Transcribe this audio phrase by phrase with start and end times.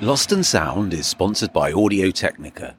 [0.00, 2.74] Lost in Sound is sponsored by Audio Technica.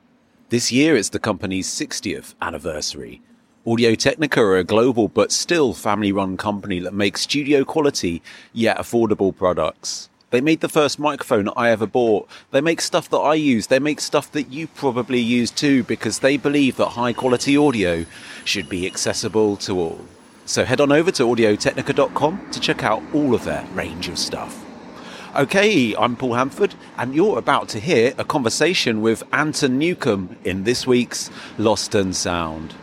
[0.49, 3.21] This year it's the company's 60th anniversary.
[3.65, 8.77] Audio Technica are a global but still family run company that makes studio quality yet
[8.77, 10.09] affordable products.
[10.31, 12.27] They made the first microphone I ever bought.
[12.51, 13.67] They make stuff that I use.
[13.67, 18.05] They make stuff that you probably use too because they believe that high quality audio
[18.43, 20.01] should be accessible to all.
[20.45, 24.64] So head on over to audiotechnica.com to check out all of their range of stuff.
[25.35, 30.63] Okay, I'm Paul Hanford, and you're about to hear a conversation with Anton Newcombe in
[30.63, 32.73] this week's Lost in Sound.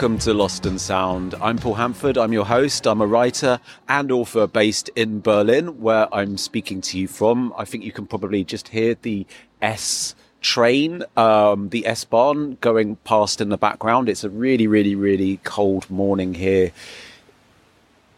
[0.00, 1.34] Welcome to Lost in Sound.
[1.42, 2.16] I'm Paul Hanford.
[2.16, 2.86] I'm your host.
[2.86, 7.52] I'm a writer and author based in Berlin, where I'm speaking to you from.
[7.54, 9.26] I think you can probably just hear the
[9.60, 14.08] S train, um, the S Bahn going past in the background.
[14.08, 16.72] It's a really, really, really cold morning here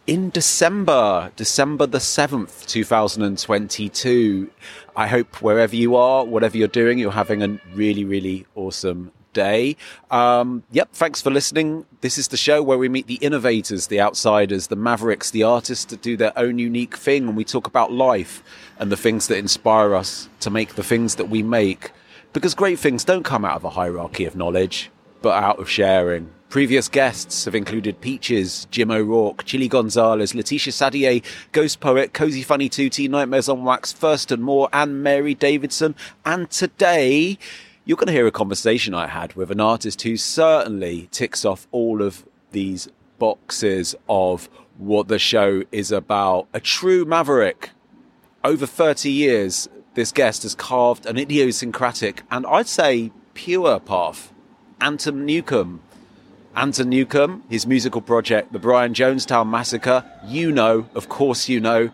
[0.07, 4.49] in December, December the 7th, 2022.
[4.95, 9.75] I hope wherever you are, whatever you're doing, you're having a really, really awesome day.
[10.11, 11.85] Um, yep, thanks for listening.
[12.01, 15.85] This is the show where we meet the innovators, the outsiders, the mavericks, the artists
[15.85, 18.43] that do their own unique thing, and we talk about life
[18.79, 21.91] and the things that inspire us to make the things that we make.
[22.31, 24.89] Because great things don't come out of a hierarchy of knowledge,
[25.21, 26.31] but out of sharing.
[26.53, 32.69] Previous guests have included Peaches, Jim O'Rourke, Chilly Gonzales, Laetitia Sadier, Ghost Poet, Cosey Fanni
[32.69, 35.95] Tutti, Nightmares on Wax, First and More, and Marie Davidson.
[36.25, 37.39] And today,
[37.85, 41.67] you're going to hear a conversation I had with an artist who certainly ticks off
[41.71, 42.87] all of these
[43.19, 46.47] boxes of what the show is about.
[46.53, 47.71] A true maverick.
[48.43, 54.31] Over 30 years, this guest has carved an idiosyncratic and I'd say pure path.
[54.79, 55.81] Anton Newcombe.
[56.55, 61.89] Anton Newcombe, his musical project, the Brian Jonestown Massacre, you know, of course you know,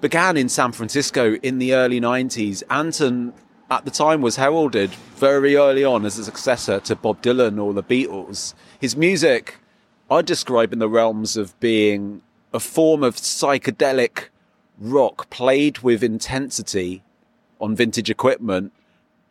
[0.00, 2.62] began in San Francisco in the early 90s.
[2.70, 3.32] Anton
[3.78, 7.72] at the time was heralded very early on as a successor to Bob Dylan or
[7.72, 8.54] the Beatles.
[8.80, 9.56] His music,
[10.10, 14.28] I describe in the realms of being a form of psychedelic
[14.78, 17.02] rock played with intensity
[17.60, 18.72] on vintage equipment,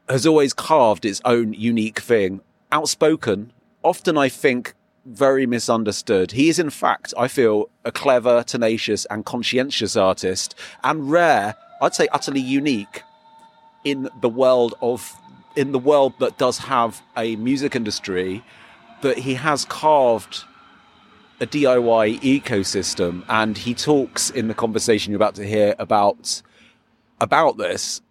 [0.09, 2.41] has always carved its own unique thing.
[2.71, 4.73] Outspoken, often I think
[5.05, 6.31] very misunderstood.
[6.31, 11.95] He is, in fact, I feel, a clever, tenacious, and conscientious artist, and rare, I'd
[11.95, 13.03] say utterly unique
[13.83, 15.15] in the world of
[15.55, 18.43] in the world that does have a music industry
[19.01, 20.43] that he has carved
[21.39, 26.41] a DIY ecosystem and he talks in the conversation you're about to hear about
[27.19, 28.01] about this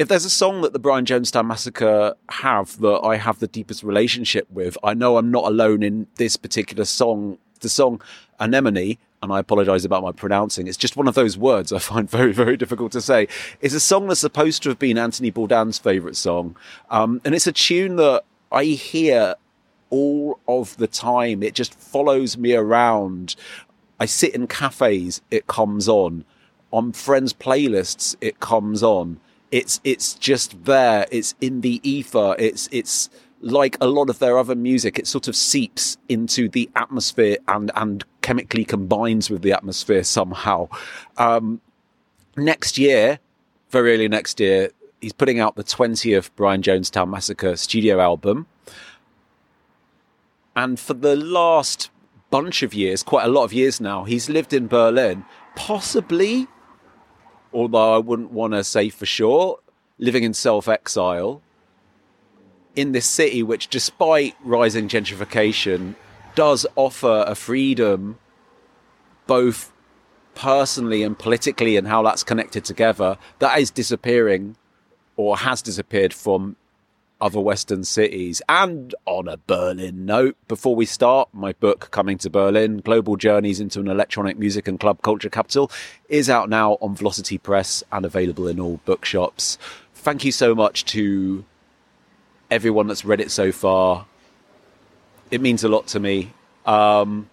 [0.00, 3.82] if there's a song that the Brian Jonestown Massacre have that I have the deepest
[3.82, 7.36] relationship with, I know I'm not alone in this particular song.
[7.60, 8.00] The song
[8.38, 10.66] Anemone and I apologize about my pronouncing.
[10.66, 13.28] It's just one of those words I find very, very difficult to say.
[13.60, 16.56] It's a song that's supposed to have been Anthony Bourdain's favorite song.
[16.88, 19.34] Um, and it's a tune that I hear
[19.90, 21.42] all of the time.
[21.42, 23.36] It just follows me around.
[23.98, 26.24] I sit in cafes, it comes on.
[26.72, 29.20] On friends' playlists, it comes on.
[29.50, 31.06] It's, it's just there.
[31.10, 32.36] It's in the ether.
[32.38, 33.10] It's, it's,
[33.42, 37.70] like a lot of their other music, it sort of seeps into the atmosphere and,
[37.74, 40.68] and chemically combines with the atmosphere somehow.
[41.16, 41.60] Um,
[42.36, 43.18] next year,
[43.70, 44.70] very early next year,
[45.00, 48.46] he's putting out the 20th Brian Jonestown Massacre studio album.
[50.54, 51.90] And for the last
[52.30, 55.24] bunch of years, quite a lot of years now, he's lived in Berlin,
[55.56, 56.46] possibly,
[57.52, 59.58] although I wouldn't want to say for sure,
[59.98, 61.42] living in self exile
[62.76, 65.94] in this city, which, despite rising gentrification,
[66.34, 68.18] does offer a freedom
[69.26, 69.72] both
[70.34, 74.56] personally and politically and how that's connected together that is disappearing
[75.16, 76.56] or has disappeared from
[77.20, 78.40] other Western cities.
[78.48, 83.60] And on a Berlin note, before we start, my book, Coming to Berlin Global Journeys
[83.60, 85.70] into an Electronic Music and Club Culture Capital,
[86.08, 89.58] is out now on Velocity Press and available in all bookshops.
[89.94, 91.44] Thank you so much to
[92.50, 94.06] everyone that's read it so far.
[95.30, 96.32] It means a lot to me.
[96.66, 97.30] Um,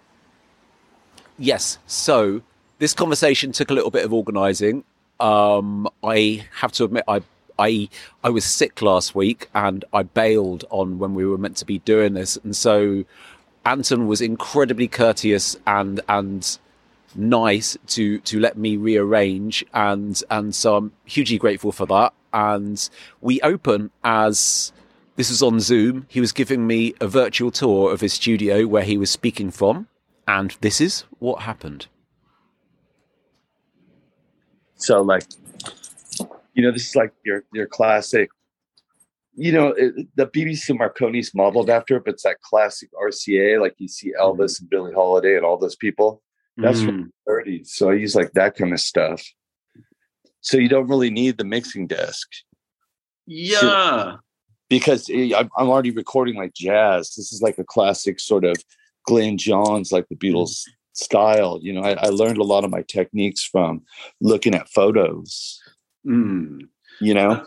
[1.38, 2.42] yes, so
[2.78, 4.84] this conversation took a little bit of organising.
[5.20, 7.22] Um, I have to admit, I
[7.58, 7.88] I
[8.22, 11.80] I was sick last week and I bailed on when we were meant to be
[11.80, 13.04] doing this, and so
[13.64, 16.58] Anton was incredibly courteous and and
[17.14, 22.12] nice to to let me rearrange, and and so I'm hugely grateful for that.
[22.32, 22.88] And
[23.20, 24.72] we open as
[25.18, 26.06] this was on Zoom.
[26.08, 29.88] He was giving me a virtual tour of his studio where he was speaking from,
[30.28, 31.88] and this is what happened.
[34.76, 35.24] So, like,
[36.54, 38.30] you know, this is like your your classic.
[39.34, 43.74] You know, it, the BBC Marconi's modeled after, it, but it's that classic RCA, like
[43.78, 44.60] you see Elvis mm.
[44.60, 46.22] and Billie Holiday and all those people.
[46.56, 46.86] That's mm.
[46.86, 47.68] from the 30s.
[47.70, 49.24] So I use like that kind of stuff.
[50.42, 52.28] So you don't really need the mixing desk.
[53.26, 53.58] Yeah.
[53.58, 54.18] So,
[54.68, 57.14] because I'm already recording like jazz.
[57.14, 58.56] This is like a classic sort of
[59.06, 60.62] Glyn Johns, like the Beatles
[60.92, 61.58] style.
[61.62, 63.82] You know, I, I learned a lot of my techniques from
[64.20, 65.60] looking at photos.
[66.06, 66.68] Mm.
[67.00, 67.46] You know,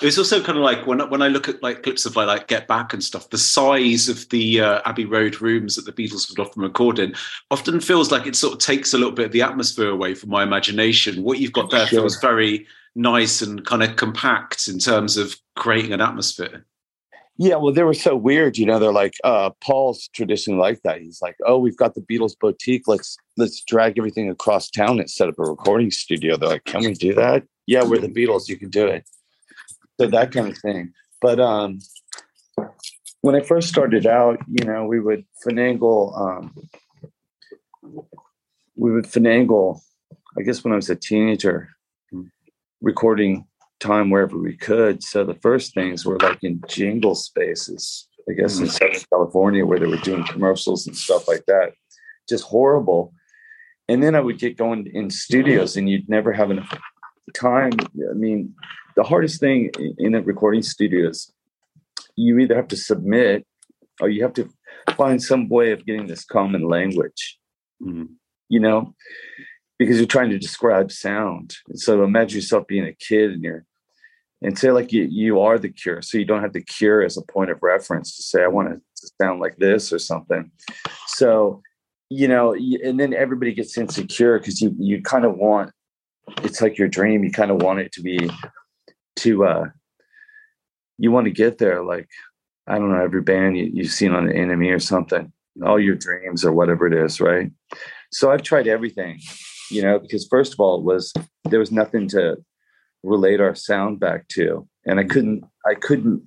[0.00, 2.26] it was also kind of like when when I look at like clips of like,
[2.26, 5.92] like Get Back and stuff, the size of the uh, Abbey Road rooms that the
[5.92, 7.14] Beatles would often record in
[7.50, 10.30] often feels like it sort of takes a little bit of the atmosphere away from
[10.30, 11.22] my imagination.
[11.22, 12.00] What you've got there sure.
[12.00, 16.64] feels very nice and kind of compact in terms of creating an atmosphere.
[17.36, 18.78] Yeah, well, they were so weird, you know.
[18.78, 21.00] They're like, uh, Paul's traditionally like that.
[21.00, 22.86] He's like, "Oh, we've got the Beatles boutique.
[22.86, 26.82] Let's let's drag everything across town and set up a recording studio." They're like, "Can
[26.82, 28.48] we do that?" Yeah, we're the Beatles.
[28.48, 29.08] You can do it.
[30.00, 30.92] So that kind of thing.
[31.20, 31.80] But um,
[33.22, 36.16] when I first started out, you know, we would finagle.
[36.16, 36.54] Um,
[38.76, 39.80] we would finagle.
[40.38, 41.73] I guess when I was a teenager,
[42.84, 43.46] recording
[43.80, 45.02] time wherever we could.
[45.02, 48.70] So the first things were like in jingle spaces, I guess in mm.
[48.70, 51.72] Southern California, where they were doing commercials and stuff like that.
[52.28, 53.12] Just horrible.
[53.88, 56.72] And then I would get going in studios, and you'd never have enough
[57.34, 57.72] time.
[58.10, 58.54] I mean,
[58.96, 61.32] the hardest thing in a recording studio is
[62.16, 63.46] you either have to submit
[64.00, 64.48] or you have to
[64.96, 67.38] find some way of getting this common language.
[67.82, 68.04] Mm-hmm.
[68.48, 68.94] You know,
[69.78, 71.56] because you're trying to describe sound.
[71.74, 73.64] So imagine yourself being a kid and you're
[74.42, 76.02] and say like you, you are the cure.
[76.02, 78.72] So you don't have the cure as a point of reference to say, I want
[78.72, 80.50] it to sound like this or something.
[81.06, 81.62] So,
[82.10, 85.72] you know, and then everybody gets insecure because you you kind of want
[86.42, 87.24] it's like your dream.
[87.24, 88.30] You kind of want it to be
[89.16, 89.64] to uh
[90.98, 92.08] you want to get there like
[92.66, 95.32] I don't know, every band you, you've seen on the NME or something,
[95.64, 97.50] all your dreams or whatever it is, right?
[98.10, 99.20] So I've tried everything
[99.74, 101.12] you know, because first of all, it was
[101.44, 102.36] there was nothing to
[103.02, 106.22] relate our sound back to, and I couldn't, I couldn't,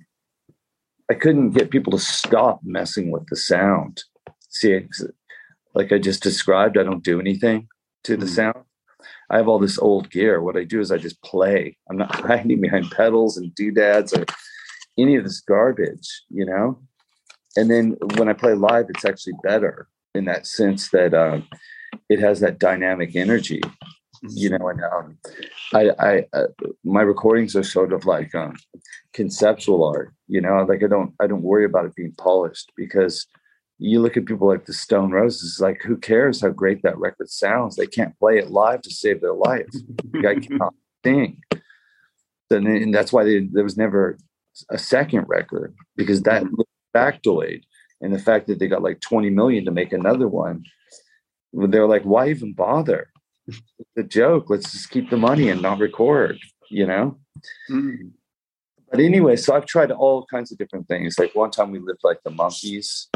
[1.10, 4.02] I couldn't get people to stop messing with the sound.
[4.50, 4.86] See,
[5.74, 7.68] like I just described, I don't do anything
[8.04, 8.34] to the mm-hmm.
[8.34, 8.64] sound.
[9.30, 10.42] I have all this old gear.
[10.42, 11.76] What I do is I just play.
[11.88, 14.24] I'm not hiding behind pedals and doodads or
[14.98, 16.80] any of this garbage, you know.
[17.56, 21.40] And then when I play live, it's actually better in that sense that uh,
[22.08, 23.60] it has that dynamic energy
[24.22, 24.62] you mm-hmm.
[24.62, 25.18] know and um,
[25.74, 26.46] i i uh,
[26.84, 28.56] my recordings are sort of like um,
[29.12, 33.26] conceptual art you know like i don't i don't worry about it being polished because
[33.78, 37.28] you look at people like the stone roses like who cares how great that record
[37.28, 39.66] sounds they can't play it live to save their life
[40.10, 41.40] the guy cannot sing
[42.50, 44.16] and, and that's why they, there was never
[44.70, 46.62] a second record because that mm-hmm.
[46.96, 47.62] factoid
[48.00, 50.64] and the fact that they got like 20 million to make another one
[51.52, 53.08] they're like, why even bother?
[53.96, 54.50] the joke.
[54.50, 56.38] Let's just keep the money and not record,
[56.70, 57.18] you know?
[57.70, 58.12] Mm.
[58.90, 61.18] But anyway, so I've tried all kinds of different things.
[61.18, 63.08] Like one time we lived like the monkeys,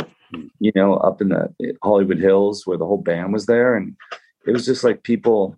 [0.58, 3.74] you know, up in the Hollywood Hills where the whole band was there.
[3.74, 3.96] And
[4.46, 5.56] it was just like people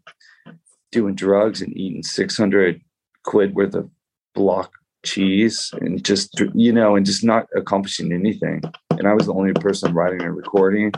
[0.92, 2.80] doing drugs and eating 600
[3.24, 3.90] quid worth of
[4.34, 4.72] block
[5.04, 8.62] cheese and just, you know, and just not accomplishing anything.
[8.90, 10.92] And I was the only person writing and recording.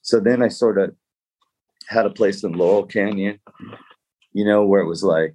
[0.00, 0.94] So then I sort of
[1.88, 3.38] had a place in Laurel Canyon,
[4.32, 5.34] you know, where it was like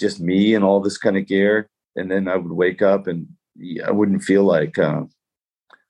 [0.00, 1.68] just me and all this kind of gear.
[1.96, 3.26] And then I would wake up and
[3.84, 5.02] I wouldn't feel like uh,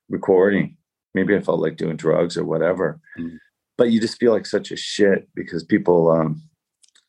[0.09, 0.77] recording.
[1.13, 2.99] Maybe I felt like doing drugs or whatever.
[3.19, 3.37] Mm.
[3.77, 6.41] But you just feel like such a shit because people, um,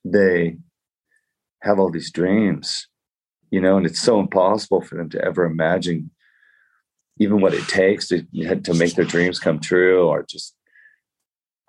[0.04, 0.56] they
[1.62, 2.86] have all these dreams,
[3.50, 6.10] you know, and it's so impossible for them to ever imagine
[7.18, 8.22] even what it takes to
[8.62, 10.54] to make their dreams come true, or just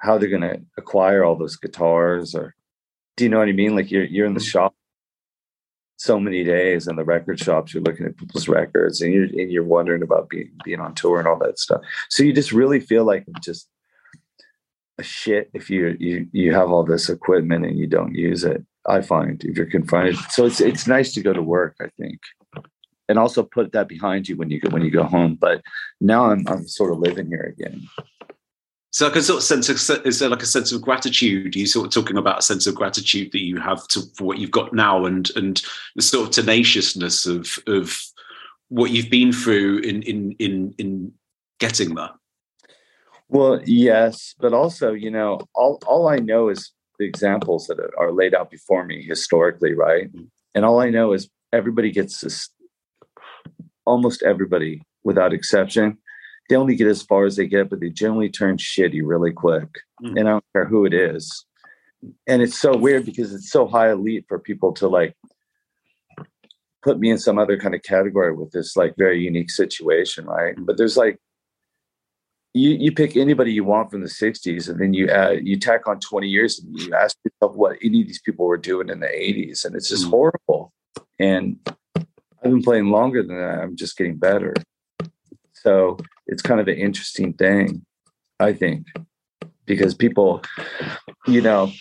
[0.01, 2.55] how they're going to acquire all those guitars, or
[3.17, 3.75] do you know what I mean?
[3.75, 4.47] Like you're you're in the mm-hmm.
[4.47, 4.75] shop
[5.97, 9.51] so many days in the record shops, you're looking at people's records, and you're and
[9.51, 11.81] you're wondering about being being on tour and all that stuff.
[12.09, 13.67] So you just really feel like just
[14.97, 18.65] a shit if you you you have all this equipment and you don't use it.
[18.87, 21.75] I find if you're confronted, so it's it's nice to go to work.
[21.79, 22.19] I think
[23.11, 25.35] and also put that behind you when you go when you go home.
[25.35, 25.61] But
[25.99, 27.87] now I'm I'm sort of living here again.
[28.91, 31.55] So like a sort of sense of is there like a sense of gratitude?
[31.55, 34.25] Are you sort of talking about a sense of gratitude that you have to, for
[34.25, 35.61] what you've got now and and
[35.95, 37.97] the sort of tenaciousness of of
[38.67, 41.13] what you've been through in in in in
[41.59, 42.11] getting that?
[43.29, 48.11] Well, yes, but also, you know, all all I know is the examples that are
[48.11, 50.07] laid out before me historically, right?
[50.13, 50.25] Mm-hmm.
[50.53, 52.49] And all I know is everybody gets this
[53.85, 55.97] almost everybody without exception
[56.51, 59.69] they only get as far as they get, but they generally turn shitty really quick.
[60.03, 60.19] Mm.
[60.19, 61.45] And I don't care who it is.
[62.27, 65.15] And it's so weird because it's so high elite for people to like
[66.83, 70.53] put me in some other kind of category with this like very unique situation, right?
[70.57, 71.19] But there's like
[72.53, 75.87] you you pick anybody you want from the 60s and then you add you tack
[75.87, 78.99] on 20 years and you ask yourself what any of these people were doing in
[78.99, 80.09] the 80s and it's just mm.
[80.09, 80.73] horrible
[81.17, 81.57] and
[81.95, 82.05] i've
[82.43, 84.53] been playing longer than that i'm just getting better
[85.53, 85.95] so
[86.31, 87.85] it's kind of an interesting thing,
[88.39, 88.87] I think,
[89.65, 90.41] because people,
[91.27, 91.71] you know,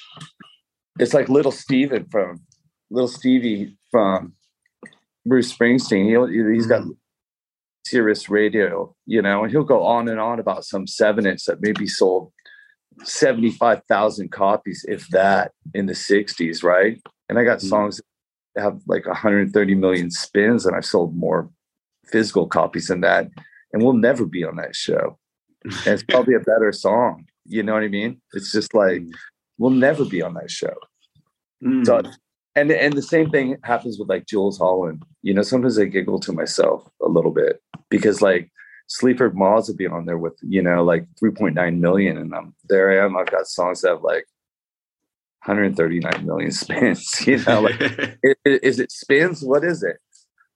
[0.99, 2.43] it's like little Steven from
[2.91, 4.35] little Stevie from
[5.25, 6.05] Bruce Springsteen.
[6.07, 6.83] He, he's got
[7.87, 11.63] Sirius Radio, you know, and he'll go on and on about some seven inch that
[11.63, 12.33] maybe sold
[13.05, 17.01] 75,000 copies, if that, in the 60s, right?
[17.29, 17.69] And I got mm-hmm.
[17.69, 18.01] songs
[18.57, 21.49] that have like 130 million spins, and I've sold more
[22.05, 23.29] physical copies than that
[23.73, 25.19] and we'll never be on that show.
[25.65, 27.27] And it's probably a better song.
[27.45, 28.21] You know what I mean?
[28.33, 29.13] It's just like mm.
[29.59, 30.75] we'll never be on that show.
[31.65, 31.85] Mm.
[31.85, 32.03] So,
[32.57, 35.05] and and the same thing happens with like Jools Holland.
[35.23, 38.51] You know, sometimes I giggle to myself a little bit because like
[38.89, 42.91] Sleaford Mods will be on there with you know like 3.9 million, and I'm there.
[42.91, 43.17] I am.
[43.17, 44.27] I've got songs that have like
[45.45, 47.27] 139 million spins.
[47.27, 47.81] You know, like
[48.23, 49.43] is, is it spins?
[49.43, 49.99] What is it?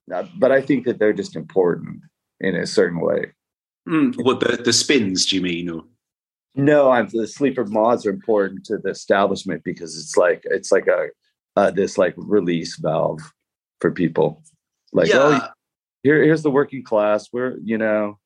[0.07, 2.01] But I think that they're just important
[2.39, 3.33] in a certain way.
[3.87, 5.69] Mm, what the, the spins, do you mean?
[5.69, 5.83] Or?
[6.55, 10.87] No, I'm the Sleaford Mods are important to the establishment because it's like it's like
[10.87, 11.09] a
[11.55, 13.21] uh, this like release valve
[13.81, 14.41] for people.
[14.93, 15.15] Like, yeah.
[15.19, 15.47] oh,
[16.03, 17.27] here here's the working class.
[17.31, 18.17] We're you know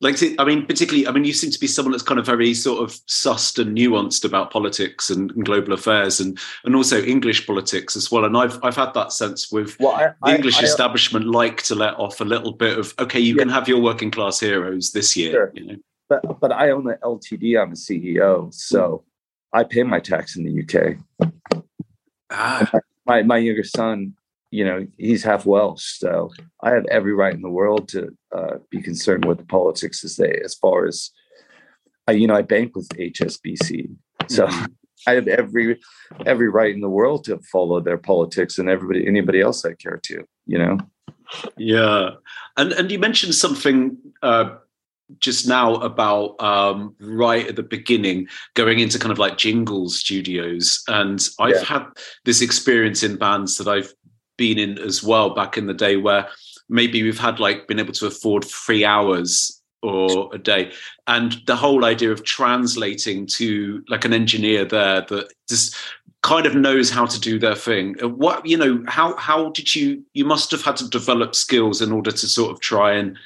[0.00, 2.52] like i mean particularly i mean you seem to be someone that's kind of very
[2.52, 7.46] sort of sussed and nuanced about politics and, and global affairs and and also english
[7.46, 10.62] politics as well and i've i've had that sense with well, I, the english I,
[10.62, 13.42] I, establishment like to let off a little bit of okay you yeah.
[13.42, 15.52] can have your working class heroes this year sure.
[15.54, 15.76] you know
[16.08, 19.02] but but i own the ltd i'm a ceo so
[19.52, 21.32] i pay my tax in the uk
[22.30, 22.70] ah.
[23.06, 24.14] my my younger son
[24.54, 26.30] you know, he's half Welsh, so
[26.62, 30.14] I have every right in the world to uh, be concerned with the politics as
[30.14, 31.10] they, as far as,
[32.06, 33.90] I, you know, I bank with HSBC,
[34.28, 34.66] so mm-hmm.
[35.08, 35.80] I have every
[36.24, 40.00] every right in the world to follow their politics and everybody, anybody else I care
[40.04, 40.78] to, you know.
[41.56, 42.10] Yeah,
[42.56, 44.54] and and you mentioned something uh,
[45.18, 50.82] just now about um, right at the beginning going into kind of like jingle studios
[50.88, 51.64] and i've yeah.
[51.64, 51.86] had
[52.24, 53.92] this experience in bands that i've
[54.36, 56.28] been in as well back in the day where
[56.68, 60.72] maybe we've had like been able to afford three hours or a day.
[61.06, 65.76] And the whole idea of translating to like an engineer there that just
[66.22, 67.96] kind of knows how to do their thing.
[68.02, 71.82] Uh, what you know how how did you you must have had to develop skills
[71.82, 73.16] in order to sort of try and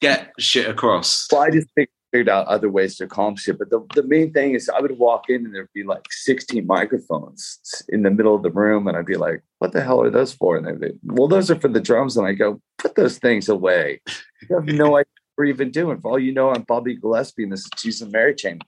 [0.00, 1.28] get shit across?
[1.30, 3.58] Well i just think figured out other ways to accomplish it.
[3.58, 6.66] But the, the main thing is I would walk in and there'd be like 16
[6.66, 8.88] microphones in the middle of the room.
[8.88, 10.56] And I'd be like, what the hell are those for?
[10.56, 12.16] And they'd be, well, those are for the drums.
[12.16, 14.00] And I go, put those things away.
[14.48, 16.00] You have no idea what we're even doing.
[16.00, 18.60] For all you know, I'm Bobby Gillespie and this is Jesus and Mary Chain.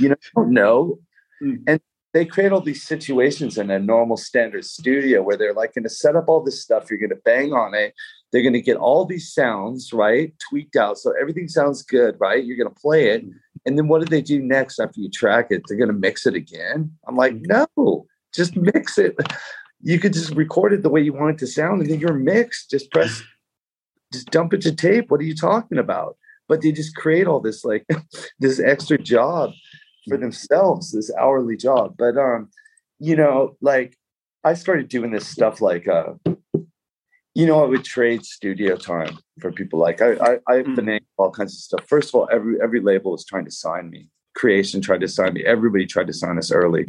[0.00, 0.98] You know, don't know.
[1.40, 1.62] Mm.
[1.68, 1.80] And
[2.12, 5.90] they create all these situations in a normal standard studio where they're like going to
[5.90, 6.90] set up all this stuff.
[6.90, 7.94] You're going to bang on it.
[8.32, 10.32] They're going to get all these sounds, right?
[10.48, 10.98] Tweaked out.
[10.98, 12.44] So everything sounds good, right?
[12.44, 13.24] You're going to play it.
[13.24, 13.38] Mm-hmm.
[13.66, 15.62] And then what do they do next after you track it?
[15.66, 16.92] They're going to mix it again.
[17.06, 17.66] I'm like, mm-hmm.
[17.76, 19.16] no, just mix it.
[19.82, 22.14] You could just record it the way you want it to sound, and then you're
[22.14, 22.70] mixed.
[22.70, 23.22] Just press,
[24.12, 25.10] just dump it to tape.
[25.10, 26.16] What are you talking about?
[26.48, 27.86] But they just create all this like
[28.38, 29.50] this extra job
[30.08, 30.22] for mm-hmm.
[30.22, 31.94] themselves, this hourly job.
[31.98, 32.50] But um,
[32.98, 33.96] you know, like
[34.44, 36.14] I started doing this stuff like uh
[37.40, 39.78] you know, I would trade studio time for people.
[39.78, 40.76] Like I, I, I mm.
[40.76, 41.88] financed all kinds of stuff.
[41.88, 44.08] First of all, every every label was trying to sign me.
[44.34, 45.42] Creation tried to sign me.
[45.46, 46.84] Everybody tried to sign us early.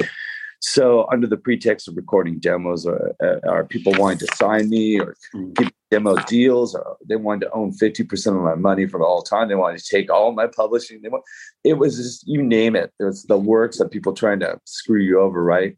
[0.60, 5.00] So, under the pretext of recording demos, or, uh, or people wanting to sign me
[5.00, 5.54] or mm.
[5.54, 9.48] give demo deals, or they wanted to own 50% of my money for all time.
[9.48, 11.00] They wanted to take all my publishing.
[11.00, 11.24] They want,
[11.64, 12.92] it was just, you name it.
[13.00, 15.76] It was the works of people trying to screw you over, right?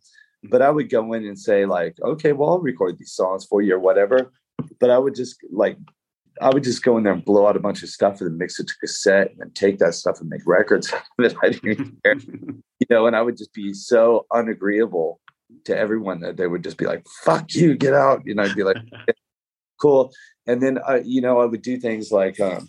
[0.50, 3.62] But I would go in and say, like, okay, well, I'll record these songs for
[3.62, 4.32] you or whatever.
[4.80, 5.76] But I would just like
[6.40, 8.38] I would just go in there and blow out a bunch of stuff and then
[8.38, 11.96] mix it to cassette and then take that stuff and make records that I didn't
[12.04, 12.16] care.
[12.16, 15.20] you know, and I would just be so unagreeable
[15.64, 18.22] to everyone that they would just be like, fuck you, get out.
[18.24, 18.78] You know, I'd be like,
[19.80, 20.12] cool.
[20.46, 22.68] And then, uh, you know, I would do things like, um,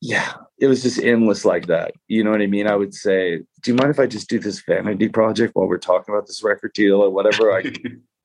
[0.00, 1.92] yeah, it was just endless like that.
[2.08, 2.66] You know what I mean?
[2.66, 5.78] I would say, do you mind if I just do this vanity project while we're
[5.78, 7.52] talking about this record deal or whatever?
[7.52, 7.72] I,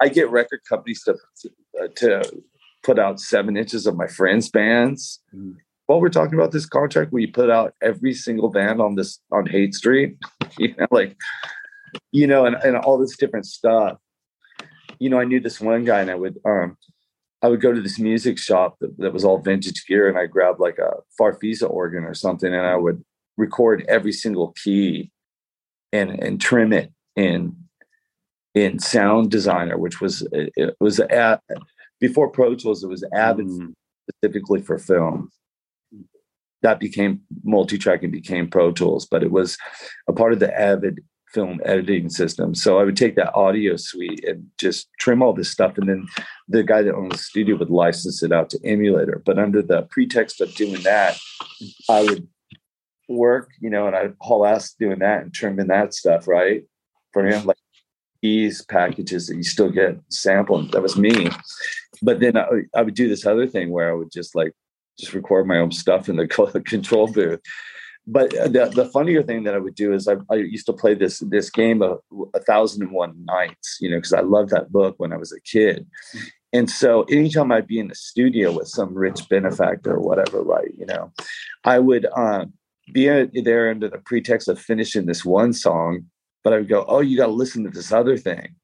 [0.02, 1.16] I get record companies to,
[1.82, 2.44] uh, to
[2.84, 5.20] put out seven inches of my friends' bands.
[5.36, 5.56] Mm.
[5.86, 9.46] While we're talking about this contract, we put out every single band on this on
[9.46, 10.18] Haight Street,
[10.58, 11.18] you know, like,
[12.12, 13.98] you know, and, and all this different stuff.
[15.00, 16.78] You know, I knew this one guy, and I would um,
[17.42, 20.28] I would go to this music shop that, that was all vintage gear, and I
[20.28, 23.04] grabbed like a Farfisa organ or something, and I would
[23.38, 25.12] record every single key
[25.92, 27.56] and and trim it in
[28.54, 31.42] in Sound Designer, which was it was at
[32.02, 33.74] before Pro Tools, it was Avid mm.
[34.10, 35.30] specifically for film.
[36.64, 39.58] That became multi tracking, became Pro Tools, but it was
[40.08, 41.00] a part of the Avid
[41.34, 42.54] film editing system.
[42.54, 45.78] So I would take that audio suite and just trim all this stuff.
[45.78, 46.08] And then
[46.50, 49.22] the guy that owned the studio would license it out to emulator.
[49.26, 51.18] But under the pretext of doing that,
[51.90, 52.28] I would
[53.08, 56.64] work, you know, and I'd haul ass doing that and trimming that stuff, right?
[57.14, 57.58] For him, like
[58.22, 60.72] these packages that you still get sampled.
[60.72, 61.30] That was me.
[62.02, 64.54] But then I, I, would do this other thing where I would just like
[65.00, 66.28] just record my own stuff in the
[66.66, 67.40] control booth.
[68.08, 70.96] But the, the funnier thing that I would do is I, I used to play
[70.96, 72.00] this this game of
[72.34, 75.32] a thousand and one nights, you know, because I loved that book when I was
[75.32, 75.88] a kid.
[76.52, 80.74] And so anytime I'd be in the studio with some rich benefactor or whatever, right,
[80.78, 81.14] you know,
[81.64, 82.54] I would um,
[82.92, 86.08] be there under the pretext of finishing this one song
[86.44, 88.56] but I would go, oh, you got to listen to this other thing.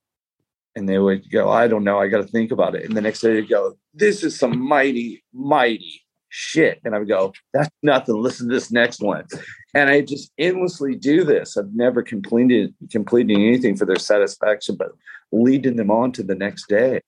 [0.77, 1.97] And they would go, I don't know.
[1.97, 2.85] I got to think about it.
[2.85, 6.79] And the next day they'd go, this is some mighty, mighty shit.
[6.85, 8.21] And I would go, that's nothing.
[8.21, 9.25] Listen to this next one.
[9.73, 11.57] And I just endlessly do this.
[11.57, 14.91] I've never completed completing anything for their satisfaction, but
[15.31, 17.01] leading them on to the next day.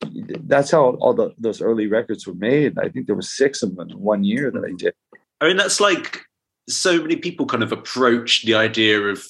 [0.00, 2.76] That's how all the, those early records were made.
[2.76, 4.76] I think there were six of them in one year that I mm-hmm.
[4.78, 4.94] did.
[5.40, 6.22] I mean, that's like
[6.68, 9.24] so many people kind of approach the idea of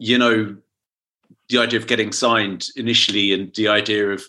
[0.00, 0.56] you know,
[1.50, 4.24] the idea of getting signed initially and the idea of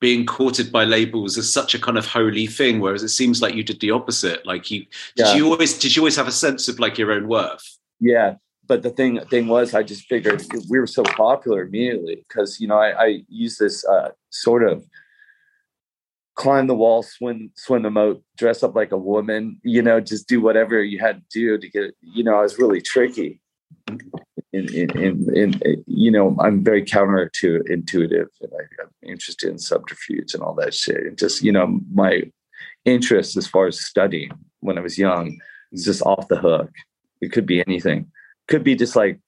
[0.00, 3.54] being courted by labels is such a kind of holy thing, whereas it seems like
[3.54, 4.44] you did the opposite.
[4.44, 4.84] Like you
[5.16, 7.78] did you always did you always have a sense of like your own worth?
[8.00, 8.34] Yeah.
[8.66, 12.66] But the thing thing was I just figured we were so popular immediately because you
[12.66, 14.84] know I, I use this uh, sort of
[16.34, 20.28] climb the wall, swim swim the moat, dress up like a woman, you know, just
[20.28, 23.40] do whatever you had to do to get you know, I was really tricky
[24.54, 29.58] in, in, in, you know, I'm very counter to intuitive and I, am interested in
[29.58, 30.98] subterfuge and all that shit.
[30.98, 32.22] And just, you know, my
[32.84, 35.38] interest as far as studying when I was young
[35.72, 36.70] is just off the hook.
[37.20, 38.10] It could be anything.
[38.46, 39.18] Could be just like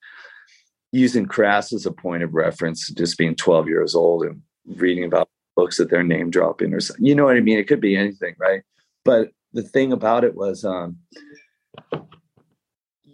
[0.93, 4.43] using Crass as a point of reference, just being 12 years old and
[4.77, 7.05] reading about books that they're name dropping or something.
[7.05, 7.59] You know what I mean?
[7.59, 8.63] It could be anything, right?
[9.05, 10.99] But the thing about it was, um,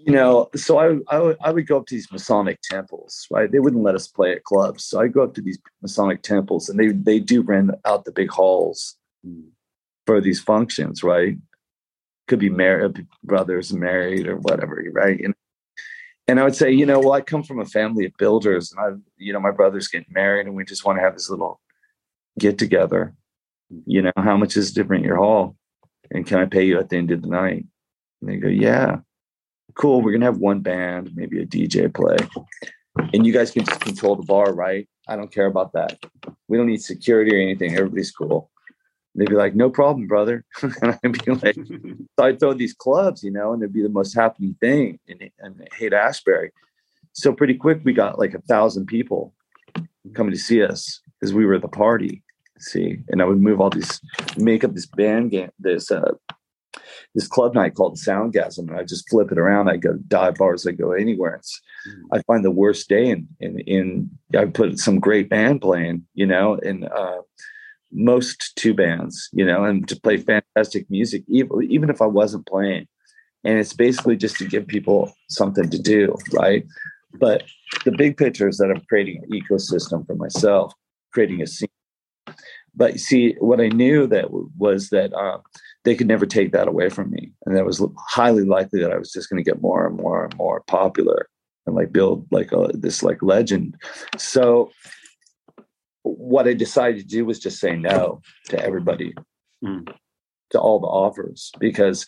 [0.05, 3.51] you know, so I, I, would, I would go up to these Masonic temples, right?
[3.51, 4.85] They wouldn't let us play at clubs.
[4.85, 8.11] So I go up to these Masonic temples and they, they do rent out the
[8.13, 9.43] big halls hmm.
[10.07, 11.37] for these functions, right?
[12.27, 15.21] Could be married, uh, brothers married or whatever, right?
[15.21, 15.35] And,
[16.27, 18.81] and I would say, you know, well, I come from a family of builders and
[18.81, 21.61] I, you know, my brother's getting married and we just want to have this little
[22.39, 23.15] get together.
[23.87, 25.57] You know, how much is different your hall?
[26.11, 27.67] And can I pay you at the end of the night?
[28.21, 28.99] And they go, yeah
[29.75, 32.17] cool, we're gonna have one band, maybe a DJ play,
[33.13, 34.89] and you guys can just control the bar, right?
[35.09, 35.99] I don't care about that.
[36.49, 37.75] We don't need security or anything.
[37.75, 38.51] Everybody's cool.
[39.15, 40.45] they'd be like, no problem, brother.
[40.63, 41.57] and I'd be like,
[42.19, 45.21] so I'd throw these clubs, you know, and it'd be the most happening thing in,
[45.23, 46.53] in Haight Ashbury.
[47.13, 49.35] So pretty quick, we got like a thousand people
[50.15, 52.23] coming to see us because we were the party.
[52.59, 54.01] See, and I would move all these,
[54.37, 56.13] make up this band game, this uh,
[57.15, 59.69] this club night called Soundgasm, and I just flip it around.
[59.69, 61.37] I go dive bars, I go anywhere.
[61.37, 62.03] It's, mm.
[62.13, 66.27] I find the worst day in in in I put some great band playing, you
[66.27, 67.23] know, and uh,
[67.93, 72.47] most two bands, you know, and to play fantastic music, even, even if I wasn't
[72.47, 72.89] playing.
[73.45, 76.65] And it's basically just to give people something to do, right?
[77.15, 77.43] But
[77.85, 80.73] the big picture is that I'm creating an ecosystem for myself,
[81.13, 81.69] creating a scene.
[82.75, 85.39] But see, what I knew that was that uh,
[85.85, 88.99] they could never take that away from me, and that was highly likely that I
[88.99, 91.29] was just going to get more and more and more popular
[91.67, 93.77] and like build like a, this like legend.
[94.17, 94.71] So
[96.03, 99.15] what I decided to do was just say no to everybody,
[99.65, 99.87] mm.
[100.51, 102.07] to all the offers, because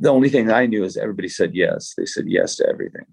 [0.00, 1.94] the only thing I knew is everybody said yes.
[1.96, 3.06] They said yes to everything.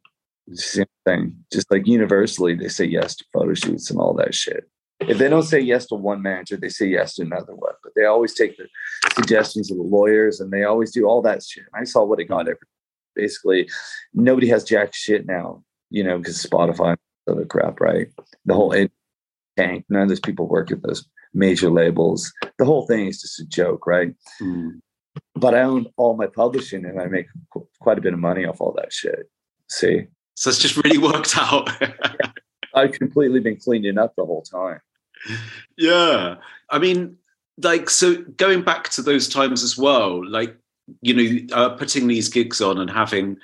[0.53, 1.35] Same thing.
[1.51, 4.69] Just like universally, they say yes to photo shoots and all that shit.
[4.99, 7.73] If they don't say yes to one manager, they say yes to another one.
[7.83, 8.67] But they always take the
[9.13, 11.65] suggestions of the lawyers and they always do all that shit.
[11.73, 12.57] I saw what it got every
[13.17, 13.67] basically
[14.13, 18.07] nobody has jack shit now, you know, because Spotify and other crap, right?
[18.45, 18.71] The whole
[19.57, 19.85] tank.
[19.89, 22.31] None of those people work at those major labels.
[22.57, 24.13] The whole thing is just a joke, right?
[24.41, 24.79] Mm.
[25.35, 28.45] But I own all my publishing and I make qu- quite a bit of money
[28.45, 29.29] off all that shit.
[29.69, 30.05] See?
[30.35, 31.69] So it's just really worked out.
[31.81, 32.31] yeah.
[32.77, 34.79] I've completely been cleaning up the whole time.
[35.77, 36.35] Yeah.
[36.69, 37.17] I mean,
[37.61, 40.55] like, so going back to those times as well, like,
[41.01, 43.37] you know, uh, putting these gigs on and having,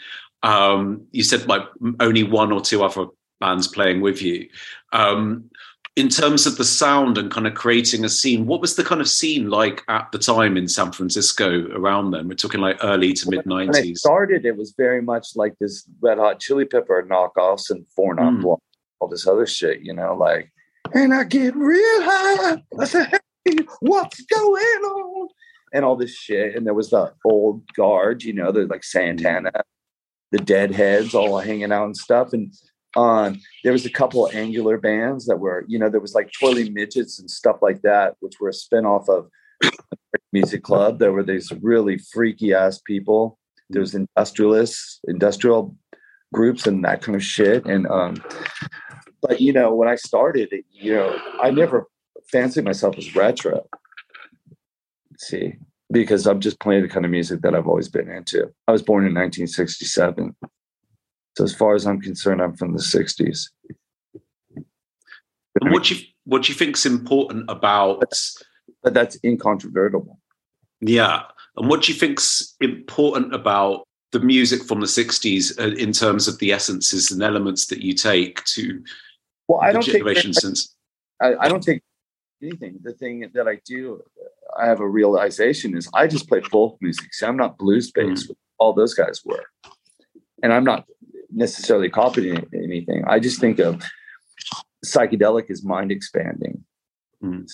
[0.43, 1.63] um, you said like
[1.99, 3.07] only one or two other
[3.39, 4.47] bands playing with you.
[4.91, 5.49] Um,
[5.95, 8.99] in terms of the sound and kind of creating a scene, what was the kind
[8.99, 12.27] of scene like at the time in San Francisco around then?
[12.27, 13.75] We're talking like early to mid nineties.
[13.75, 17.85] When I started, it was very much like this Red Hot Chili Pepper knockoffs and
[17.95, 18.59] Four Non mm.
[18.99, 20.51] All this other shit, you know, like.
[20.93, 22.61] And I get real high.
[22.79, 25.27] I said, "Hey, what's going on?"
[25.73, 26.55] And all this shit.
[26.55, 29.51] And there was the old guard, you know, the like Santana,
[30.31, 32.33] the Deadheads, all hanging out and stuff.
[32.33, 32.53] And
[32.95, 36.31] on there was a couple of angular bands that were you know there was like
[36.31, 39.29] twirling midgets and stuff like that which were a spin-off of
[40.31, 44.05] music club there were these really freaky ass people there was mm.
[44.05, 45.75] industrialists industrial
[46.33, 48.21] groups and that kind of shit and um
[49.21, 51.87] but you know when i started you know i never
[52.31, 53.65] fancied myself as retro
[55.17, 55.53] see
[55.91, 58.81] because i'm just playing the kind of music that i've always been into i was
[58.81, 60.35] born in 1967
[61.37, 63.49] so as far as I'm concerned, I'm from the '60s.
[65.61, 68.03] And what do you what do you think is important about?
[68.81, 70.19] But that's incontrovertible.
[70.81, 71.23] Yeah,
[71.57, 76.27] and what do you think's important about the music from the '60s uh, in terms
[76.27, 78.81] of the essences and elements that you take to
[79.47, 80.75] well, I don't generation take, since?
[81.21, 81.81] I, I don't take
[82.41, 82.79] anything.
[82.81, 84.01] The thing that I do,
[84.57, 87.13] I have a realization is I just play folk music.
[87.13, 88.29] See, I'm not blues based.
[88.29, 88.35] Mm.
[88.59, 89.43] All those guys were,
[90.41, 90.85] and I'm not
[91.31, 93.03] necessarily copying anything.
[93.07, 93.83] I just think of
[94.85, 96.63] psychedelic as mind expanding.
[97.21, 97.49] Mm.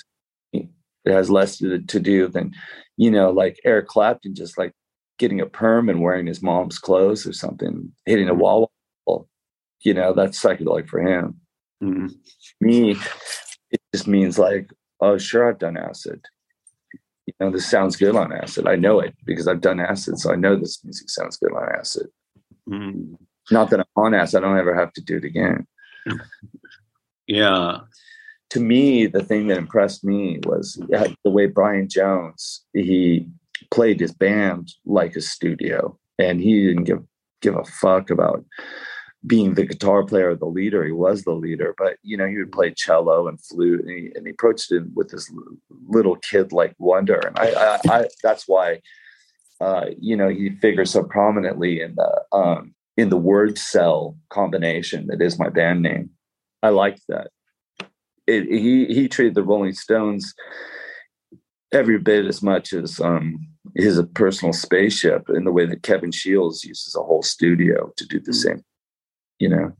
[0.54, 2.54] It has less to, to do than,
[2.98, 4.74] you know, like Eric Clapton just like
[5.20, 8.40] getting a perm and wearing his mom's clothes or something, hitting a hmm.
[8.40, 8.72] wall.
[9.82, 11.40] You know, that's psychedelic for him.
[11.82, 12.12] Mm.
[12.60, 12.98] Me,
[13.72, 16.22] it just means like, oh, sure, I've done acid.
[17.26, 18.68] You know, this sounds good on acid.
[18.68, 21.70] I know it because I've done acid, so I know this music sounds good on
[21.78, 22.08] acid.
[22.70, 23.16] Mm.
[23.52, 25.66] Not that I'm on acid, I don't ever have to do it again.
[27.30, 27.82] Yeah.
[28.50, 30.82] To me, the thing that impressed me was
[31.24, 33.28] the way Brian Jones he
[33.72, 37.04] played his band like a studio, and he didn't give
[37.42, 38.44] give a fuck about
[39.26, 40.86] being the guitar player or the leader.
[40.86, 44.12] He was the leader, but you know he would play cello and flute, and he,
[44.16, 45.32] and he approached it with this
[45.88, 48.82] little kid like wonder, and I, I, I that's why.
[49.62, 55.08] Uh, you know, he figures so prominently in the um, in the word cell combination
[55.08, 56.10] that is my band name.
[56.62, 57.32] I liked that.
[58.28, 60.34] It, he he treated the Rolling Stones
[61.72, 66.64] every bit as much as um, his personal spaceship in the way that Kevin Shields
[66.64, 68.38] uses a whole studio to do the hmm.
[68.38, 68.66] same.
[69.40, 69.72] You know,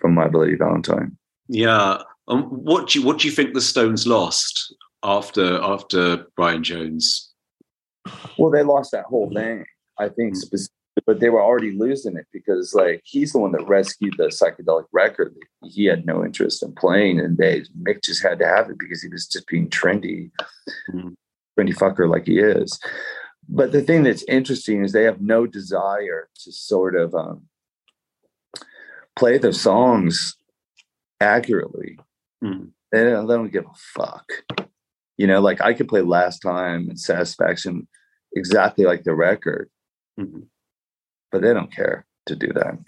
[0.00, 1.16] from My Bloody Valentine.
[1.48, 1.98] Yeah.
[2.26, 7.32] Um, what do you what do you think the Stones lost after after Brian Jones?
[8.36, 9.64] Well, they lost that whole thing.
[9.98, 10.68] I think hmm
[11.06, 14.86] but they were already losing it because like he's the one that rescued the psychedelic
[14.92, 15.34] record.
[15.64, 19.02] He had no interest in playing, and they Mick just had to have it because
[19.02, 20.30] he was just being trendy,
[20.90, 21.08] mm-hmm.
[21.58, 22.78] trendy fucker like he is.
[23.48, 27.48] But the thing that's interesting is they have no desire to sort of um,
[29.16, 30.36] play their songs
[31.20, 31.98] accurately.
[32.44, 32.66] Mm-hmm.
[32.92, 34.30] They, don't, they don't give a fuck.
[35.16, 37.88] You know, like I could play Last Time and Satisfaction
[38.34, 39.70] exactly like the record.
[40.20, 40.40] Mm-hmm
[41.30, 42.78] but they don't care to do that.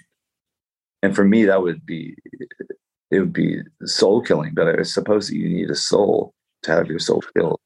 [1.03, 2.16] And for me, that would be
[3.11, 4.55] it would be soul killing.
[4.55, 7.59] But I suppose you need a soul to have your soul killed.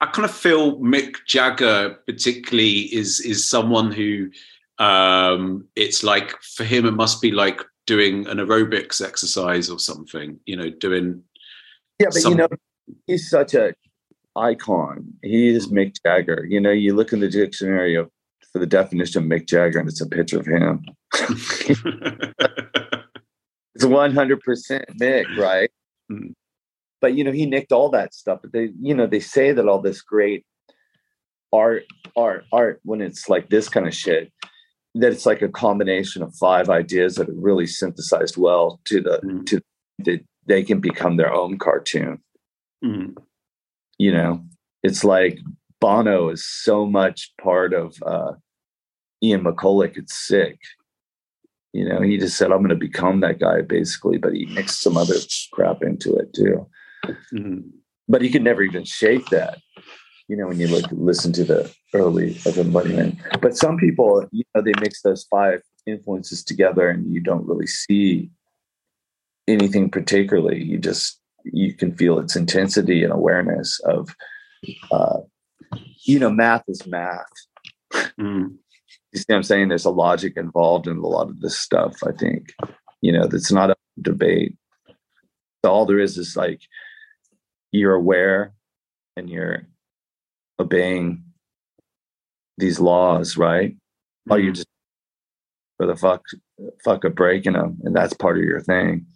[0.00, 4.30] I kind of feel Mick Jagger particularly is is someone who
[4.78, 10.38] um it's like for him it must be like doing an aerobics exercise or something,
[10.46, 11.22] you know, doing
[11.98, 12.48] Yeah, but some- you know,
[13.06, 13.74] he's such a
[14.36, 15.12] icon.
[15.22, 16.46] He is Mick Jagger.
[16.48, 18.10] You know, you look in the dictionary of
[18.52, 20.84] for the definition of Mick Jagger and it's a picture of him.
[23.74, 25.70] It's 100% Mick, right?
[26.12, 26.34] Mm.
[27.00, 28.40] But you know, he nicked all that stuff.
[28.42, 30.44] But they, you know, they say that all this great
[31.52, 31.84] art,
[32.14, 34.30] art, art, when it's like this kind of shit,
[34.96, 39.20] that it's like a combination of five ideas that are really synthesized well to the
[39.24, 39.46] Mm.
[39.46, 39.62] to
[40.00, 42.18] that they can become their own cartoon.
[42.84, 43.14] Mm.
[43.98, 44.44] You know,
[44.82, 45.38] it's like
[45.80, 48.32] Bono is so much part of uh,
[49.22, 49.96] Ian McCulloch.
[49.96, 50.58] It's sick.
[51.72, 54.82] You know, he just said, "I'm going to become that guy," basically, but he mixed
[54.82, 55.14] some other
[55.52, 56.66] crap into it too.
[57.32, 57.70] Mm.
[58.08, 59.58] But he could never even shake that.
[60.28, 63.18] You know, when you look listen to the early of embodiment.
[63.40, 67.66] But some people, you know, they mix those five influences together, and you don't really
[67.66, 68.30] see
[69.48, 70.62] anything particularly.
[70.62, 74.14] You just you can feel its intensity and awareness of,
[74.90, 75.18] uh,
[76.04, 77.26] you know, math is math.
[78.18, 78.56] Mm.
[79.12, 79.68] You see what I'm saying?
[79.68, 82.52] There's a logic involved in a lot of this stuff, I think.
[83.00, 84.56] You know, that's not a debate.
[85.64, 86.62] So all there is is like
[87.72, 88.54] you're aware
[89.16, 89.66] and you're
[90.58, 91.24] obeying
[92.58, 93.76] these laws, right?
[94.28, 94.68] Or you just
[95.76, 96.22] for the fuck
[96.84, 99.06] fuck of breaking them, and that's part of your thing.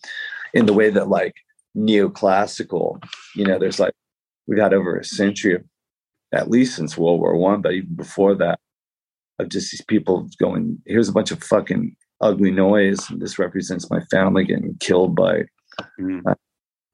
[0.54, 1.34] In the way that like
[1.76, 3.02] neoclassical,
[3.36, 3.92] you know, there's like
[4.46, 5.62] we've had over a century,
[6.34, 8.58] at least since World War One, but even before that,
[9.38, 13.90] of just these people going, here's a bunch of fucking ugly noise, and this represents
[13.90, 15.44] my family getting killed by
[16.00, 16.34] Mm.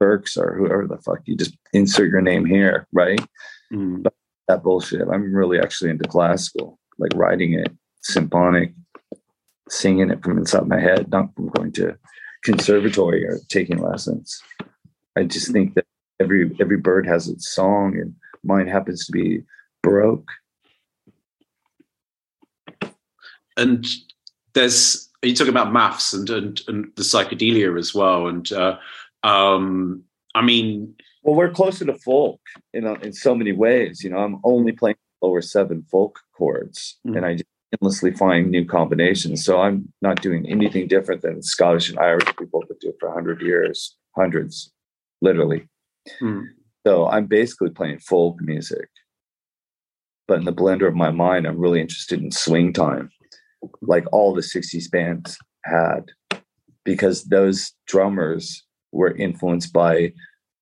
[0.00, 1.20] Turks or whoever the fuck.
[1.26, 3.20] You just insert your name here, right?
[3.72, 4.05] Mm.
[4.48, 5.03] That bullshit.
[5.12, 8.72] I'm really actually into classical, like writing it, symphonic,
[9.68, 11.96] singing it from inside my head, not from going to
[12.44, 14.42] conservatory or taking lessons.
[15.16, 15.85] I just think that
[16.18, 19.42] every every bird has its song, and mine happens to be
[19.83, 20.31] baroque.
[23.57, 23.85] and
[24.55, 28.76] there's you talking about maths and and, and the psychedelia as well and uh,
[29.22, 30.03] um
[30.35, 32.40] i mean Well, we're closer to folk
[32.72, 34.03] in a, in so many ways.
[34.03, 37.16] You know, I'm only playing lower seven folk chords, Mhm.
[37.16, 37.44] and I just
[37.76, 39.44] endlessly find new combinations.
[39.44, 43.42] So I'm not doing anything different than Scottish and Irish people could do for hundred
[43.42, 43.79] years,
[44.16, 44.72] hundreds,
[45.20, 45.61] literally.
[46.22, 46.42] mm,
[46.87, 48.88] So I'm basically playing folk music,
[50.27, 53.11] but in the blender of my mind, I'm really interested in swing time,
[53.83, 56.11] like all the '60s bands had,
[56.85, 60.12] because those drummers were influenced by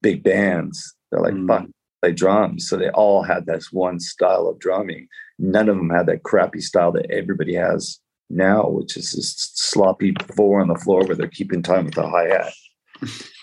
[0.03, 0.95] big bands.
[1.11, 1.49] They're like, Mm.
[1.49, 1.67] fuck,
[2.03, 2.69] play drums.
[2.69, 5.09] So they all had this one style of drumming.
[5.39, 10.15] None of them had that crappy style that everybody has now, which is this sloppy
[10.37, 12.53] four on the floor where they're keeping time with the hi hat.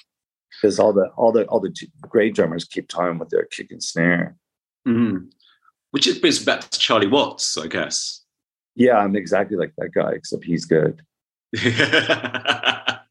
[0.66, 3.84] Because all the all the all the great drummers keep time with their kick and
[3.84, 4.36] snare.
[4.88, 5.28] mm.
[5.92, 8.26] which is back to charlie watts i guess
[8.76, 11.02] Yeah, I'm exactly like that guy, except he's good.
[11.54, 13.02] But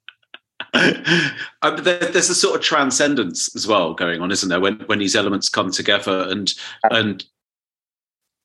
[1.84, 4.60] there, there's a sort of transcendence as well going on, isn't there?
[4.60, 6.52] When when these elements come together and
[6.90, 7.24] and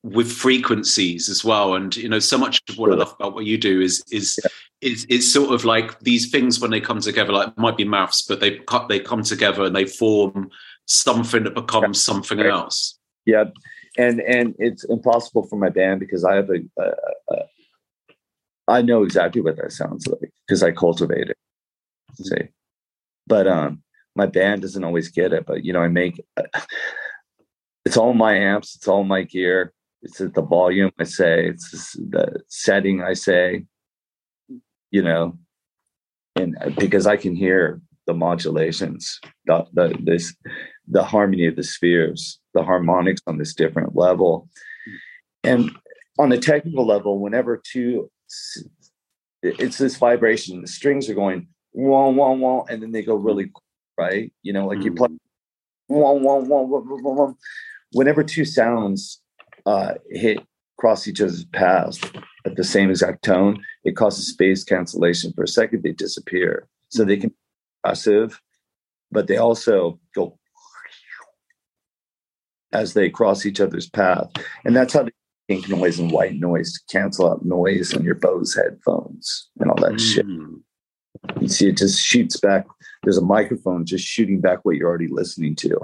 [0.02, 3.44] with frequencies as well, and you know, so much of what I love about what
[3.44, 4.38] you do is is
[4.80, 7.84] is is sort of like these things when they come together, like it might be
[7.84, 10.50] maths, but they cut they come together and they form
[10.86, 12.50] something that becomes something Right.
[12.50, 12.98] else.
[13.26, 13.44] Yeah,
[13.98, 16.92] and and it's impossible for my band because I have a, a,
[17.34, 17.36] a
[18.68, 21.36] I know exactly what that sounds like because I cultivate it.
[22.14, 22.48] See,
[23.26, 23.82] but um,
[24.16, 25.44] my band doesn't always get it.
[25.46, 26.24] But you know, I make
[27.84, 29.74] it's all my amps, it's all my gear.
[30.02, 33.66] It's at the volume I say, it's the setting I say.
[34.90, 35.38] You know,
[36.34, 40.34] and because I can hear the modulations, the the this
[40.88, 44.48] the harmony of the spheres, the harmonics on this different level.
[45.44, 45.70] And
[46.18, 48.10] on a technical level, whenever two,
[49.42, 53.44] it's this vibration, the strings are going wah, wah, wah, and then they go really
[53.44, 53.64] quick,
[53.96, 54.32] right?
[54.42, 55.04] You know, like you mm-hmm.
[55.04, 55.18] play
[55.88, 57.32] wah, wah, wah, wah, wah, wah.
[57.92, 59.20] whenever two sounds
[59.66, 60.38] uh, hit
[60.78, 62.00] cross each other's paths
[62.46, 65.32] at the same exact tone, it causes phase cancellation.
[65.34, 66.68] For a second, they disappear.
[66.88, 67.36] So they can be
[67.84, 68.40] passive,
[69.10, 70.38] but they also go
[72.72, 74.30] as they cross each other's path.
[74.64, 75.12] And that's how they
[75.48, 79.88] pink noise and white noise to cancel out noise on your Bose headphones and all
[79.88, 80.26] that shit.
[80.26, 80.60] Mm.
[81.40, 82.66] You see, it just shoots back
[83.02, 85.78] there's a microphone just shooting back what you're already listening to.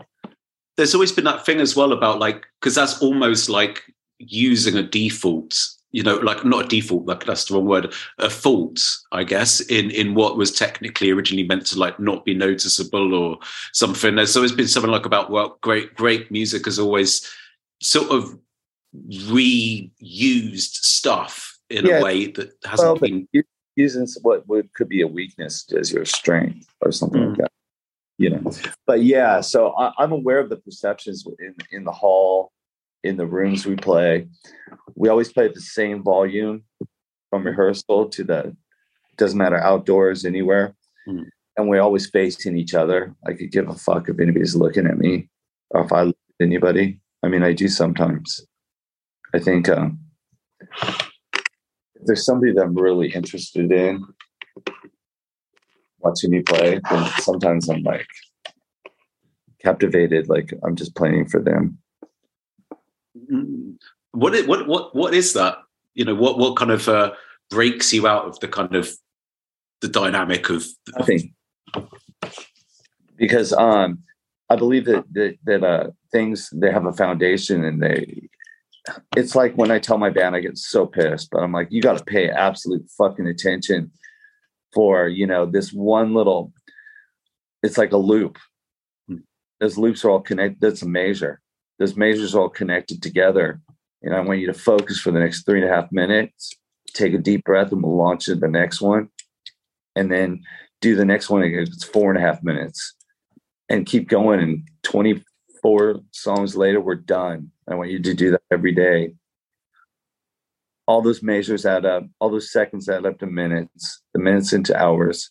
[0.76, 3.82] There's always been that thing as well about like because that's almost like
[4.18, 5.54] using a default
[5.96, 9.60] you know, like not a default, like that's the wrong word, a fault, I guess,
[9.60, 13.38] in in what was technically originally meant to like not be noticeable or
[13.72, 14.14] something.
[14.14, 17.26] There's always been something like about well, great great music has always
[17.80, 18.38] sort of
[19.10, 21.98] reused stuff in yeah.
[21.98, 23.26] a way that hasn't well, been
[23.76, 27.28] using what would could be a weakness as your strength or something mm.
[27.30, 27.52] like that.
[28.18, 28.50] You know,
[28.87, 32.52] but yeah, so I, I'm aware of the perceptions in in the hall
[33.05, 34.26] in the rooms we play.
[34.94, 36.64] We always play at the same volume
[37.31, 38.57] from rehearsal to the
[39.16, 40.74] doesn't matter outdoors anywhere.
[41.09, 41.26] Mm.
[41.57, 43.14] And we're always facing each other.
[43.26, 45.29] I could give a fuck if anybody's looking at me
[45.70, 47.00] or if I look at anybody.
[47.22, 48.46] I mean, I do sometimes.
[49.35, 49.98] I think um,
[50.61, 51.09] if
[52.05, 54.05] there's somebody that I'm really interested in
[56.00, 58.06] watching me play, then sometimes I'm like
[59.62, 61.78] captivated, like I'm just playing for them
[64.12, 65.59] what is, what what what is that?
[65.94, 67.12] You know, what what kind of uh,
[67.50, 68.90] breaks you out of the kind of
[69.80, 70.64] the dynamic of
[70.96, 71.35] nothing?
[73.16, 74.02] Because um,
[74.48, 78.28] I believe that that, that uh, things they have a foundation and they.
[79.16, 81.82] It's like when I tell my band, I get so pissed, but I'm like, you
[81.82, 83.90] got to pay absolute fucking attention
[84.72, 86.52] for you know this one little.
[87.62, 88.38] It's like a loop.
[89.09, 89.18] Hmm.
[89.61, 90.61] Those loops are all connected.
[90.61, 91.40] That's a measure
[91.79, 93.61] those measures are all connected together.
[94.02, 96.55] And I want you to focus for the next three and a half minutes,
[96.94, 99.09] take a deep breath, and we'll launch into the next one.
[99.94, 100.42] And then
[100.81, 101.61] do the next one again.
[101.61, 102.94] It's four and a half minutes.
[103.68, 104.40] And keep going.
[104.40, 107.50] And 24 songs later, we're done.
[107.68, 109.14] I want you to do that every day.
[110.87, 114.77] All those measures add up, all those seconds add up to minutes, the minutes into
[114.77, 115.31] hours.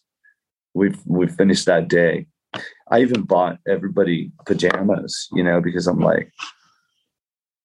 [0.73, 2.27] We've we've finished that day.
[2.89, 6.31] I even bought everybody pajamas, you know, because I'm like,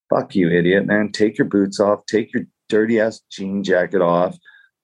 [0.08, 1.12] fuck you, idiot, man.
[1.12, 4.36] Take your boots off, take your dirty ass jean jacket off,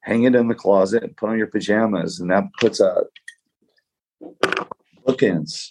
[0.03, 3.05] hang it in the closet, put on your pajamas, and that puts a
[5.07, 5.71] bookends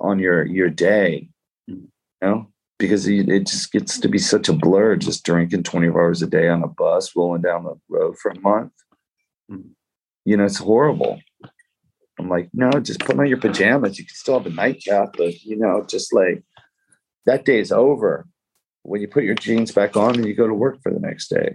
[0.00, 1.28] on your your day,
[1.66, 1.88] you
[2.20, 2.48] know,
[2.82, 6.48] because it just gets to be such a blur just drinking 24 hours a day
[6.48, 8.72] on a bus, rolling down the road for a month.
[9.48, 9.70] Mm.
[10.24, 11.20] You know, it's horrible.
[12.18, 14.00] I'm like, no, just put on your pajamas.
[14.00, 16.42] You can still have a nightcap, but you know, just like
[17.24, 18.26] that day is over
[18.82, 21.28] when you put your jeans back on and you go to work for the next
[21.28, 21.54] day.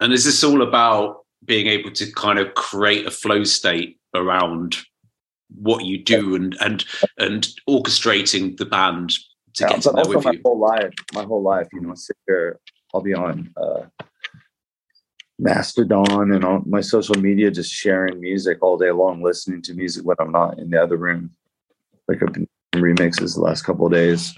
[0.00, 4.78] And is this all about being able to kind of create a flow state around
[5.54, 6.84] what you do and and
[7.18, 9.12] and orchestrating the band
[9.56, 10.40] to get to there with my you?
[10.44, 12.58] whole life, my whole life, you know, sit there,
[12.94, 13.82] I'll be on uh,
[15.38, 20.04] Mastodon and on my social media, just sharing music all day long, listening to music
[20.04, 21.30] when I'm not in the other room.
[22.08, 24.34] Like I've been remixes the last couple of days.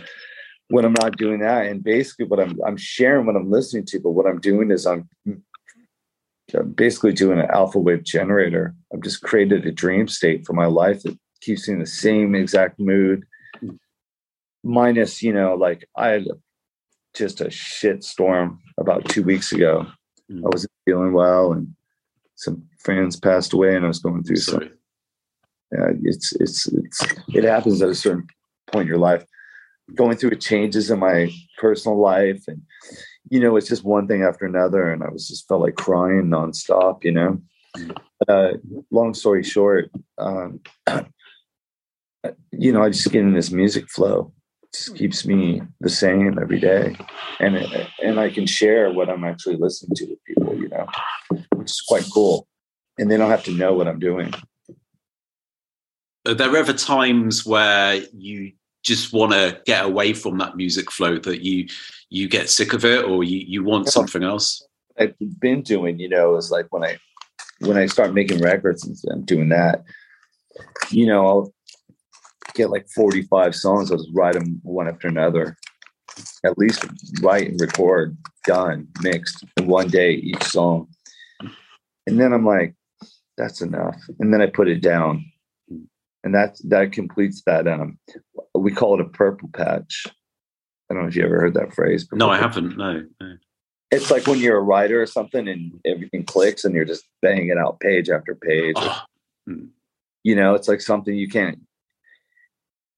[0.68, 4.00] When I'm not doing that, and basically what I'm I'm sharing what I'm listening to,
[4.00, 8.74] but what I'm doing is I'm, I'm basically doing an alpha wave generator.
[8.92, 12.34] I've just created a dream state for my life that keeps me in the same
[12.34, 13.24] exact mood.
[14.64, 16.26] Minus, you know, like I had
[17.14, 19.86] just a shit storm about two weeks ago
[20.30, 20.44] mm.
[20.44, 21.74] I wasn't feeling well, and
[22.34, 24.66] some friends passed away, and I was going through Sorry.
[24.66, 24.74] some.
[25.72, 28.26] Yeah, it's it's it's it happens at a certain
[28.68, 29.24] point in your life.
[29.94, 32.62] Going through changes in my personal life, and
[33.30, 36.26] you know, it's just one thing after another, and I was just felt like crying
[36.26, 37.04] nonstop.
[37.04, 37.42] You know,
[37.76, 37.96] mm.
[38.28, 38.58] uh,
[38.90, 40.60] long story short, um,
[42.52, 44.32] you know, I just get in this music flow,
[44.74, 46.96] just keeps me the same every day,
[47.40, 50.86] and it, and I can share what I'm actually listening to with people, you know,
[51.54, 52.46] which is quite cool,
[52.98, 54.32] and they don't have to know what I'm doing.
[56.26, 58.52] Are there ever times where you
[58.82, 61.66] just want to get away from that music flow that you
[62.10, 64.66] you get sick of it or you you want something else?
[64.98, 66.98] I've been doing, you know, is like when I
[67.60, 69.82] when I start making records and doing that,
[70.90, 71.54] you know, I'll
[72.58, 73.90] get like 45 songs.
[73.90, 75.56] I'll just write them one after another.
[76.44, 76.84] At least
[77.22, 80.88] write and record, done, mixed in one day each song.
[82.06, 82.74] And then I'm like,
[83.36, 83.96] that's enough.
[84.18, 85.24] And then I put it down.
[86.24, 87.68] And that that completes that.
[87.68, 87.98] Um,
[88.54, 90.04] we call it a purple patch.
[90.90, 92.08] I don't know if you ever heard that phrase.
[92.12, 92.76] No, I haven't.
[92.76, 93.36] No, no.
[93.90, 97.56] It's like when you're a writer or something and everything clicks and you're just banging
[97.56, 98.76] out page after page.
[98.76, 99.02] Oh.
[100.24, 101.58] You know, it's like something you can't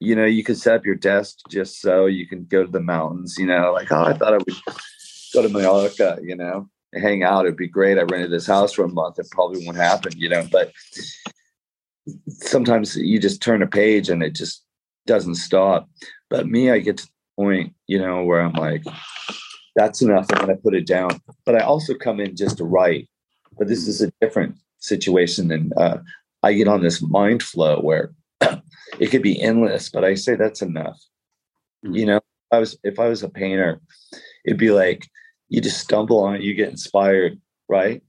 [0.01, 2.81] you know, you could set up your desk just so you can go to the
[2.81, 4.57] mountains, you know, like, oh, I thought I would
[5.35, 7.45] go to Mallorca, you know, hang out.
[7.45, 7.99] It'd be great.
[7.99, 9.19] I rented this house for a month.
[9.19, 10.73] It probably won't happen, you know, but
[12.29, 14.65] sometimes you just turn a page and it just
[15.07, 15.89] doesn't stop.
[16.31, 18.85] But me, I get to the point, you know, where I'm like,
[19.77, 20.27] that's enough.
[20.33, 21.21] I'm going to put it down.
[21.45, 23.09] But I also come in just to write.
[23.59, 25.99] But this is a different situation And uh,
[26.43, 28.13] I get on this mind flow where
[28.99, 30.99] it could be endless, but I say that's enough.
[31.85, 31.95] Mm-hmm.
[31.95, 32.23] You know, if
[32.53, 33.81] I was if I was a painter,
[34.45, 35.07] it'd be like
[35.49, 38.03] you just stumble on it, you get inspired, right?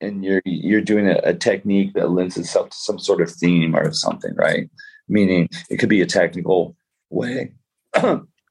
[0.00, 3.74] And you're you're doing a, a technique that lends itself to some sort of theme
[3.74, 4.70] or something, right?
[5.08, 6.76] Meaning it could be a technical
[7.10, 7.52] way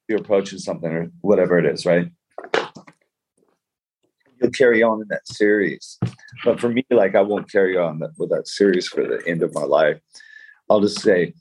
[0.09, 2.11] you're approaching something or whatever it is, right?
[4.41, 5.97] You'll carry on in that series.
[6.43, 9.43] But for me, like I won't carry on that, with that series for the end
[9.43, 9.99] of my life.
[10.69, 11.33] I'll just say,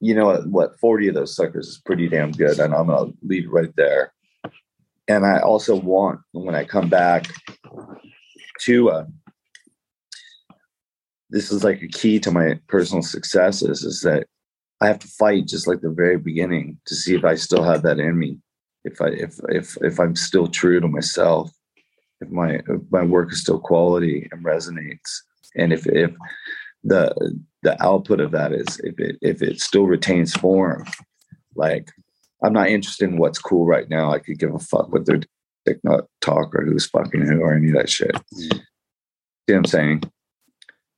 [0.00, 2.58] you know what, what 40 of those suckers is pretty damn good.
[2.58, 4.12] And I'm gonna leave right there.
[5.08, 7.26] And I also want when I come back
[8.60, 9.04] to uh
[11.30, 14.26] this is like a key to my personal successes is that
[14.80, 17.82] I have to fight just like the very beginning to see if I still have
[17.82, 18.38] that in me.
[18.84, 21.52] If I if if if I'm still true to myself,
[22.20, 25.20] if my if my work is still quality and resonates,
[25.54, 26.12] and if if
[26.82, 27.14] the
[27.62, 30.86] the output of that is if it if it still retains form,
[31.54, 31.90] like
[32.42, 34.12] I'm not interested in what's cool right now.
[34.12, 35.20] I could give a fuck what they're
[35.84, 38.14] not talk or who's fucking who or any of that shit.
[38.14, 38.20] Mm.
[38.34, 38.48] See
[39.48, 40.02] what I'm saying?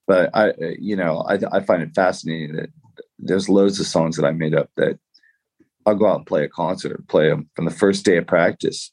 [0.07, 2.71] But I, you know, I, I find it fascinating that
[3.19, 4.99] there's loads of songs that I made up that
[5.87, 8.93] I'll go out and play a concert, play them from the first day of practice.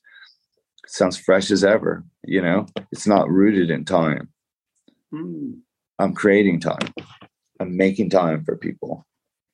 [0.84, 2.67] It sounds fresh as ever, you know.
[2.91, 4.30] It's not rooted in time.
[5.13, 5.59] Mm.
[5.99, 6.93] I'm creating time.
[7.60, 9.05] I'm making time for people.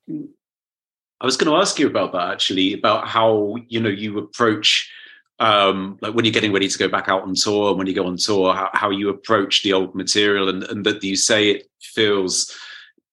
[0.10, 4.91] I was going to ask you about that actually, about how you know you approach
[5.39, 7.93] um like when you're getting ready to go back out on tour and when you
[7.93, 11.49] go on tour how, how you approach the old material and, and that you say
[11.49, 12.56] it feels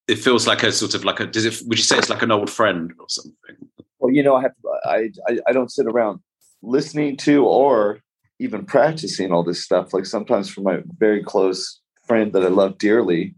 [0.07, 2.23] it feels like a sort of like a does it would you say it's like
[2.23, 3.57] an old friend or something
[3.99, 4.53] well you know i have
[4.85, 6.21] I, I i don't sit around
[6.63, 7.99] listening to or
[8.39, 12.79] even practicing all this stuff like sometimes for my very close friend that I love
[12.79, 13.35] dearly,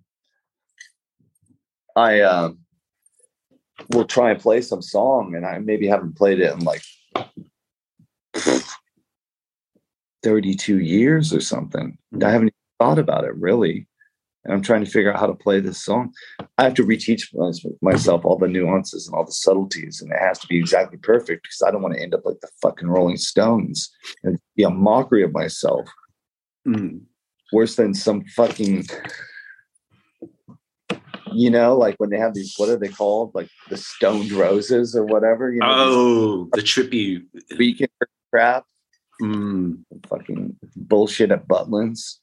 [1.96, 2.58] I um,
[3.90, 6.82] will try and play some song, and I maybe haven't played it in like
[10.22, 11.96] 32 years or something.
[12.22, 13.86] I haven't even thought about it really.
[14.44, 16.12] And I'm trying to figure out how to play this song.
[16.58, 17.34] I have to reteach
[17.80, 21.44] myself all the nuances and all the subtleties, and it has to be exactly perfect
[21.44, 23.90] because I don't want to end up like the fucking Rolling Stones
[24.22, 25.88] and be a mockery of myself.
[26.68, 27.00] Mm
[27.54, 28.84] worse than some fucking
[31.34, 33.34] you know, like when they have these, what are they called?
[33.34, 35.52] Like the stoned roses or whatever.
[35.52, 37.24] You know, oh, the trippy
[37.58, 37.90] weekend
[38.30, 38.64] crap.
[39.22, 39.84] Mm.
[40.08, 42.18] Fucking bullshit at Butlins.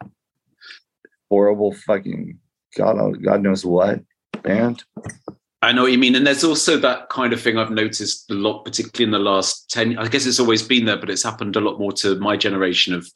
[1.29, 2.37] Horrible fucking
[2.75, 4.01] God, God knows what
[4.43, 4.83] band.
[5.61, 6.15] I know what you mean.
[6.15, 9.69] And there's also that kind of thing I've noticed a lot, particularly in the last
[9.69, 12.35] 10, I guess it's always been there, but it's happened a lot more to my
[12.35, 13.07] generation of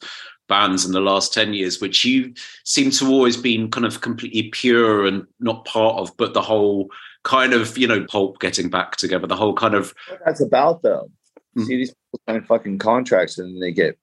[0.48, 2.32] bands in the last 10 years, which you
[2.64, 6.90] seem to always been kind of completely pure and not part of, but the whole
[7.24, 9.94] kind of, you know, pulp getting back together, the whole kind of.
[10.08, 11.10] What that's about, though.
[11.56, 11.64] Mm-hmm.
[11.64, 13.98] See these people sign fucking contracts and they get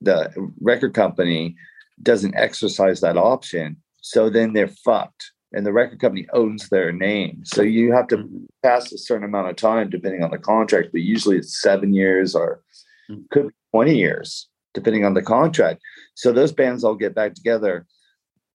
[0.00, 1.56] the record company
[2.02, 3.76] doesn't exercise that option.
[4.00, 5.32] So then they're fucked.
[5.52, 7.42] And the record company owns their name.
[7.44, 8.44] So you have to mm-hmm.
[8.62, 12.34] pass a certain amount of time depending on the contract, but usually it's seven years
[12.34, 12.60] or
[13.08, 13.22] mm-hmm.
[13.30, 15.80] could be 20 years depending on the contract.
[16.14, 17.86] So those bands all get back together.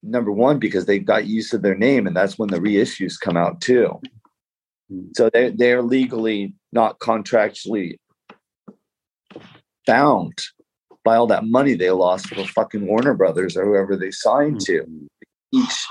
[0.04, 3.36] Number one, because they've got used to their name, and that's when the reissues come
[3.36, 4.00] out too.
[4.90, 5.08] Hmm.
[5.16, 7.98] So they they're legally not contractually
[9.86, 10.38] bound
[11.04, 14.84] by all that money they lost for fucking Warner Brothers or whoever they signed to.
[14.84, 15.06] Hmm.
[15.52, 15.88] Each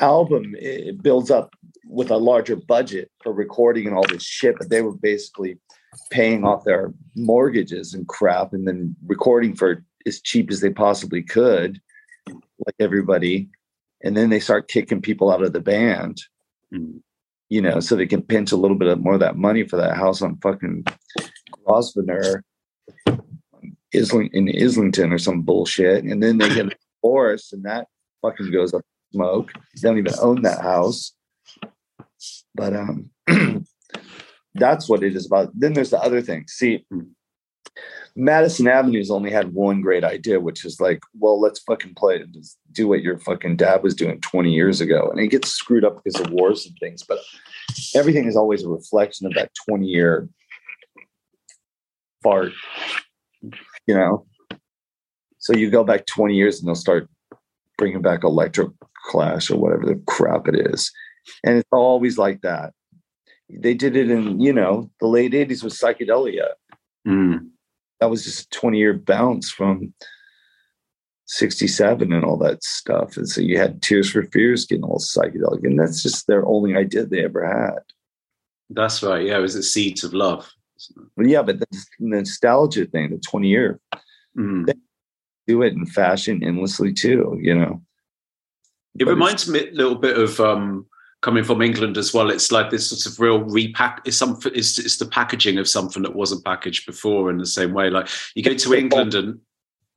[0.00, 1.54] album it builds up
[1.86, 5.58] with a larger budget for recording and all this shit, but they were basically
[6.10, 11.22] paying off their mortgages and crap and then recording for as cheap as they possibly
[11.22, 11.80] could
[12.28, 13.48] like everybody.
[14.02, 16.22] And then they start kicking people out of the band.
[16.72, 17.00] Mm.
[17.50, 19.76] you know so they can pinch a little bit of more of that money for
[19.76, 20.84] that house on fucking
[21.64, 22.42] Grosvenor
[23.94, 26.04] Isling in Islington or some bullshit.
[26.04, 27.86] And then they get a divorce and that
[28.22, 28.82] fucking goes up
[29.12, 29.52] smoke.
[29.52, 31.12] They don't even own that house.
[32.54, 33.10] But um
[34.54, 35.50] that's what it is about.
[35.54, 36.46] Then there's the other thing.
[36.48, 37.00] See, hmm.
[38.16, 42.32] Madison Avenue's only had one great idea, which is like, well, let's fucking play and
[42.32, 45.10] just do what your fucking dad was doing 20 years ago.
[45.10, 47.18] And it gets screwed up because of wars and things, but
[47.96, 50.28] everything is always a reflection of that 20 year
[52.22, 52.52] fart,
[53.42, 54.24] you know?
[55.38, 57.08] So you go back 20 years and they'll start
[57.76, 58.70] bringing back electric
[59.08, 60.92] clash or whatever the crap it is
[61.42, 62.72] and it's always like that.
[63.48, 66.48] They did it in you know the late '80s with psychedelia.
[67.06, 67.50] Mm.
[68.00, 69.94] That was just a 20 year bounce from
[71.26, 73.16] 67 and all that stuff.
[73.16, 76.76] And so you had Tears for Fears getting all psychedelic, and that's just their only
[76.76, 77.80] idea they ever had.
[78.70, 79.26] That's right.
[79.26, 80.50] Yeah, it was the seeds of love.
[81.16, 81.66] But yeah, but the
[81.98, 83.80] nostalgia thing, the 20 year,
[84.36, 84.68] Mm.
[85.46, 87.80] do it in fashion endlessly too, you know.
[88.98, 90.86] It But reminds me a little bit of um,
[91.24, 92.30] coming from England as well.
[92.30, 94.02] It's like this sort of real repack.
[94.04, 94.52] It's something.
[94.54, 97.88] It's, it's the packaging of something that wasn't packaged before in the same way.
[97.88, 99.40] Like you go to England and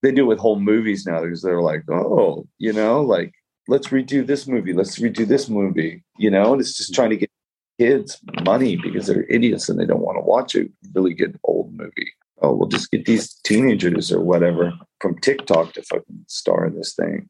[0.01, 3.33] they do it with whole movies now because they're like, oh, you know, like
[3.67, 7.17] let's redo this movie, let's redo this movie, you know, and it's just trying to
[7.17, 7.29] get
[7.77, 11.73] kids money because they're idiots and they don't want to watch a really good old
[11.73, 12.11] movie.
[12.41, 14.71] Oh, we'll just get these teenagers or whatever
[15.01, 17.27] from TikTok to fucking star in this thing.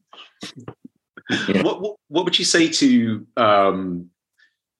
[1.48, 1.62] Yeah.
[1.62, 4.10] what, what what would you say to um,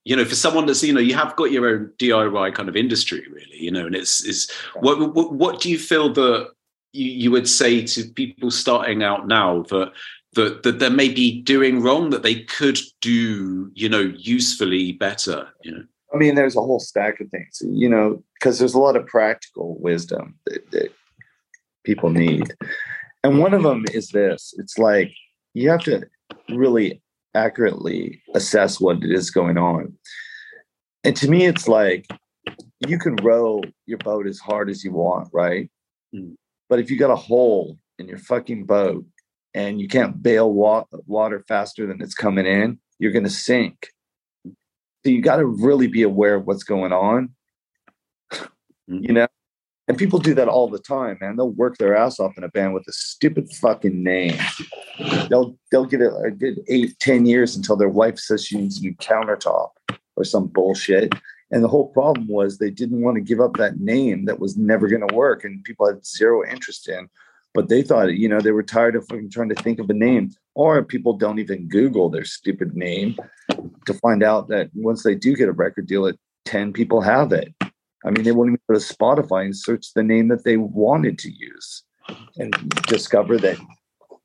[0.04, 2.76] you know for someone that's you know you have got your own DIY kind of
[2.76, 6.50] industry really you know and it's is what, what what do you feel that
[6.92, 9.92] you, you would say to people starting out now that
[10.34, 15.48] that that they may be doing wrong that they could do you know usefully better
[15.62, 18.78] you know I mean, there's a whole stack of things, you know, because there's a
[18.78, 20.92] lot of practical wisdom that, that
[21.84, 22.54] people need.
[23.24, 25.12] And one of them is this it's like
[25.54, 26.06] you have to
[26.48, 27.02] really
[27.34, 29.94] accurately assess what it is going on.
[31.04, 32.06] And to me, it's like
[32.86, 35.70] you can row your boat as hard as you want, right?
[36.14, 36.34] Mm.
[36.68, 39.04] But if you got a hole in your fucking boat
[39.54, 43.88] and you can't bail wa- water faster than it's coming in, you're going to sink.
[44.44, 47.30] So you got to really be aware of what's going on,
[48.86, 49.28] you know?
[49.88, 51.36] And people do that all the time, man.
[51.36, 54.38] They'll work their ass off in a band with a stupid fucking name.
[55.30, 58.78] They'll they'll get a, a good eight, ten years until their wife says she needs
[58.78, 59.70] a new countertop
[60.16, 61.14] or some bullshit.
[61.50, 64.58] And the whole problem was they didn't want to give up that name that was
[64.58, 67.08] never going to work, and people had zero interest in.
[67.54, 69.94] But they thought, you know, they were tired of fucking trying to think of a
[69.94, 73.16] name, or people don't even Google their stupid name
[73.86, 77.32] to find out that once they do get a record deal, that ten people have
[77.32, 77.54] it.
[78.04, 81.18] I mean, they won't even go to Spotify and search the name that they wanted
[81.20, 81.82] to use
[82.36, 82.52] and
[82.86, 83.58] discover that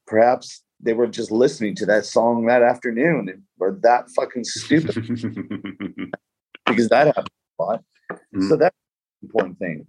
[0.05, 4.93] perhaps they were just listening to that song that afternoon and were that fucking stupid
[6.65, 7.83] because that happened a lot.
[8.35, 8.49] Mm.
[8.49, 8.75] So that's
[9.21, 9.87] an important thing.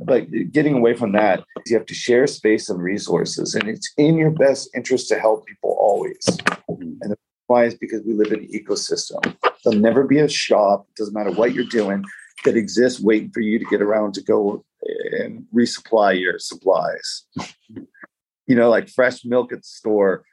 [0.00, 4.16] But getting away from that, you have to share space and resources, and it's in
[4.16, 6.24] your best interest to help people always.
[6.70, 6.98] Mhm.
[7.02, 7.14] And
[7.46, 9.36] why is because we live in an ecosystem.
[9.62, 12.04] There'll never be a shop, It doesn't matter what you're doing,
[12.44, 14.64] that exists waiting for you to get around to go
[15.12, 17.24] and resupply your supplies.
[18.46, 20.24] you know, like fresh milk at the store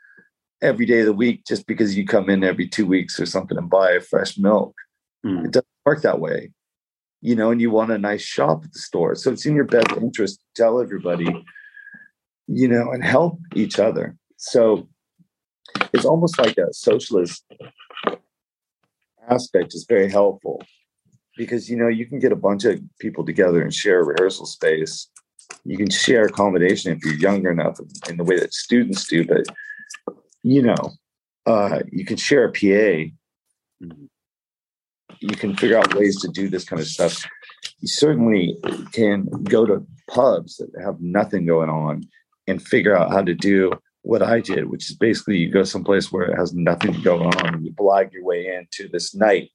[0.62, 3.58] every day of the week, just because you come in every two weeks or something
[3.58, 4.76] and buy fresh milk.
[5.26, 5.46] Mm.
[5.46, 6.52] It doesn't work that way.
[7.22, 9.16] You know, and you want a nice shop at the store.
[9.16, 11.28] So it's in your best interest to tell everybody,
[12.48, 14.18] you know, and help each other.
[14.38, 14.90] So
[15.94, 17.46] it's almost like a socialist
[19.30, 20.64] aspect is very helpful
[21.38, 24.46] because you know you can get a bunch of people together and share a rehearsal
[24.46, 25.08] space
[25.66, 27.80] you can share accommodation if you're younger enough
[28.10, 29.46] in the way that students do but
[30.44, 30.92] you know
[31.46, 33.10] uh, you can share a pa
[33.84, 34.10] Mhm.
[35.20, 37.26] you can figure out ways to do this kind of stuff
[37.80, 38.58] you certainly
[38.92, 42.04] can go to pubs that have nothing going on
[42.48, 43.72] and figure out how to do
[44.04, 47.56] what I did, which is basically you go someplace where it has nothing going on
[47.56, 49.50] and you blog your way into this night.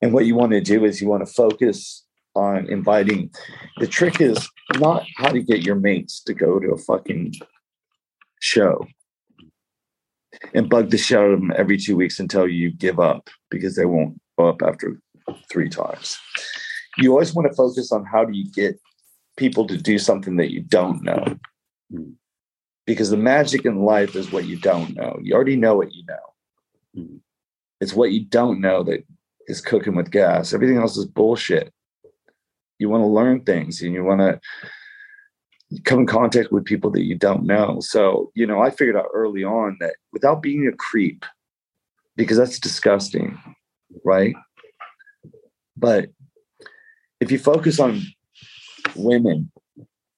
[0.00, 3.30] And what you want to do is you want to focus on inviting.
[3.78, 7.34] The trick is not how to get your mates to go to a fucking
[8.40, 8.86] show
[10.54, 13.74] and bug the shit out of them every two weeks until you give up because
[13.74, 15.00] they won't go up after
[15.50, 16.16] three times.
[16.98, 18.78] You always want to focus on how do you get
[19.36, 21.24] people to do something that you don't know
[21.90, 22.16] Mm.
[22.84, 25.18] because the magic in life is what you don't know.
[25.22, 26.26] You already know what you know.
[26.94, 27.20] Mm.
[27.80, 29.04] It's what you don't know that
[29.48, 30.54] is cooking with gas.
[30.54, 31.72] Everything else is bullshit.
[32.78, 34.40] You want to learn things and you want to
[35.84, 37.78] come in contact with people that you don't know.
[37.80, 41.24] So, you know, I figured out early on that without being a creep,
[42.16, 43.38] because that's disgusting,
[44.04, 44.34] right?
[45.76, 46.10] But
[47.20, 48.02] if you focus on
[48.94, 49.50] women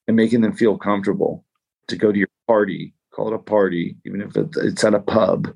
[0.07, 1.45] and making them feel comfortable
[1.89, 5.53] to go to your party, call it a party, even if it's at a pub,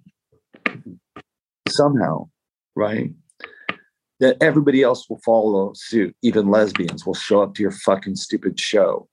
[1.68, 2.28] somehow,
[2.74, 3.10] right?
[4.20, 6.14] That everybody else will follow suit.
[6.22, 9.08] Even lesbians will show up to your fucking stupid show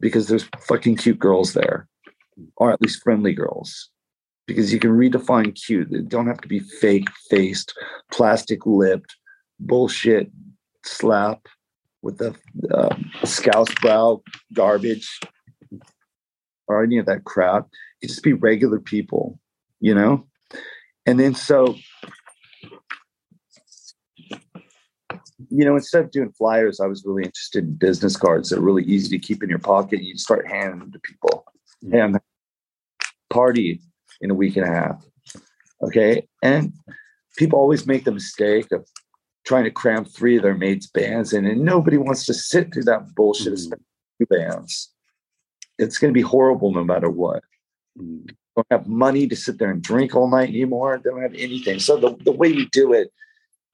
[0.00, 1.88] because there's fucking cute girls there,
[2.56, 3.90] or at least friendly girls.
[4.46, 5.90] Because you can redefine cute.
[5.90, 7.76] They don't have to be fake faced,
[8.12, 9.16] plastic lipped
[9.60, 10.30] bullshit
[10.84, 11.46] slap
[12.02, 12.34] with the
[12.72, 14.22] uh, scouse brow
[14.54, 15.20] garbage
[16.68, 17.66] or any of that crap.
[18.00, 19.38] You just be regular people,
[19.80, 20.26] you know?
[21.06, 21.74] And then so,
[25.50, 28.84] you know, instead of doing flyers, I was really interested in business cards They're really
[28.84, 30.02] easy to keep in your pocket.
[30.02, 31.44] You start handing them to people
[31.92, 32.18] and
[33.30, 33.80] party
[34.20, 35.04] in a week and a half.
[35.82, 36.26] Okay.
[36.42, 36.72] And
[37.36, 38.86] people always make the mistake of
[39.46, 42.84] trying to cram three of their mates' bands in, and nobody wants to sit through
[42.84, 43.72] that bullshit, mm.
[44.20, 44.92] two bands.
[45.78, 47.42] It's going to be horrible no matter what.
[47.98, 48.28] Mm.
[48.56, 51.00] Don't have money to sit there and drink all night anymore.
[51.02, 51.78] They don't have anything.
[51.78, 53.12] So the, the way you do it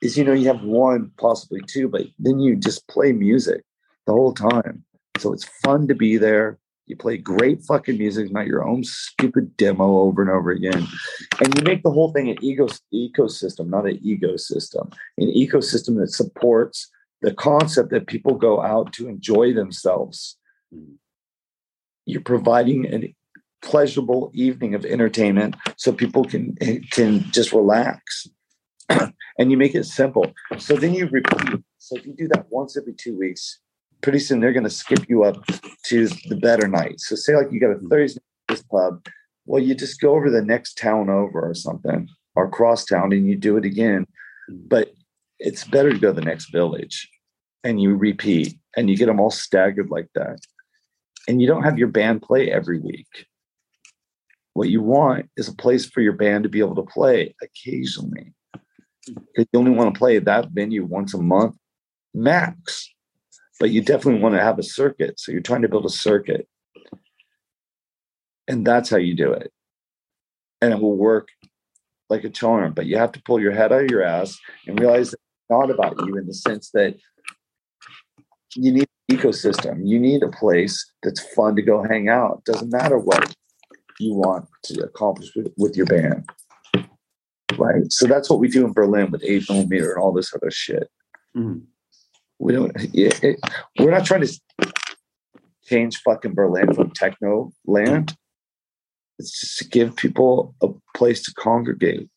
[0.05, 3.63] is, you know, you have one, possibly two, but then you just play music
[4.07, 4.85] the whole time.
[5.19, 6.59] So it's fun to be there.
[6.87, 10.87] You play great fucking music, not your own stupid demo over and over again.
[11.43, 14.93] And you make the whole thing an ego, ecosystem, not an ecosystem.
[15.17, 16.91] An ecosystem that supports
[17.23, 20.37] the concept that people go out to enjoy themselves.
[20.75, 20.95] Mm-hmm.
[22.05, 23.15] You're providing a
[23.63, 28.29] pleasurable evening of entertainment so people can eh, can just relax.
[29.39, 30.32] and you make it simple.
[30.59, 31.61] So then you repeat.
[31.78, 33.61] So if you do that once every two weeks,
[34.03, 35.45] pretty soon they're going to skip you up
[35.87, 37.01] to the better night.
[37.01, 37.89] So say like you got a mm-hmm.
[37.89, 39.07] Thursday this pub,
[39.47, 43.26] well you just go over the next town over or something or cross town and
[43.26, 44.07] you do it again.
[44.51, 44.68] Mm-hmm.
[44.68, 44.93] But
[45.39, 47.09] it's better to go to the next village
[47.64, 50.39] and you repeat and you get them all staggered like that.
[51.26, 53.26] And you don't have your band play every week.
[54.53, 58.35] What you want is a place for your band to be able to play occasionally.
[59.07, 61.57] Because you only want to play that venue once a month
[62.17, 62.95] max
[63.61, 65.19] but you definitely want to have a circuit.
[65.19, 66.49] So you're trying to build a circuit.
[68.49, 69.53] And that's how you do it.
[70.61, 71.29] And it will work
[72.11, 74.79] like a charm, but you have to pull your head out of your ass and
[74.79, 76.97] realize it's not about you in the sense that
[78.55, 79.81] you need an ecosystem.
[79.85, 82.45] You need a place that's fun to go hang out.
[82.45, 83.35] Doesn't matter what
[83.99, 86.29] you want to accomplish with, with your band.
[87.59, 87.91] Right.
[87.91, 90.91] So that's what we do in Berlin with eight millimeter and all this other shit.
[91.37, 91.63] Mm
[92.39, 93.41] we don't it,
[93.79, 94.41] we're not trying to
[95.65, 98.17] change fucking berlin from techno land
[99.19, 102.09] it's just to give people a place to congregate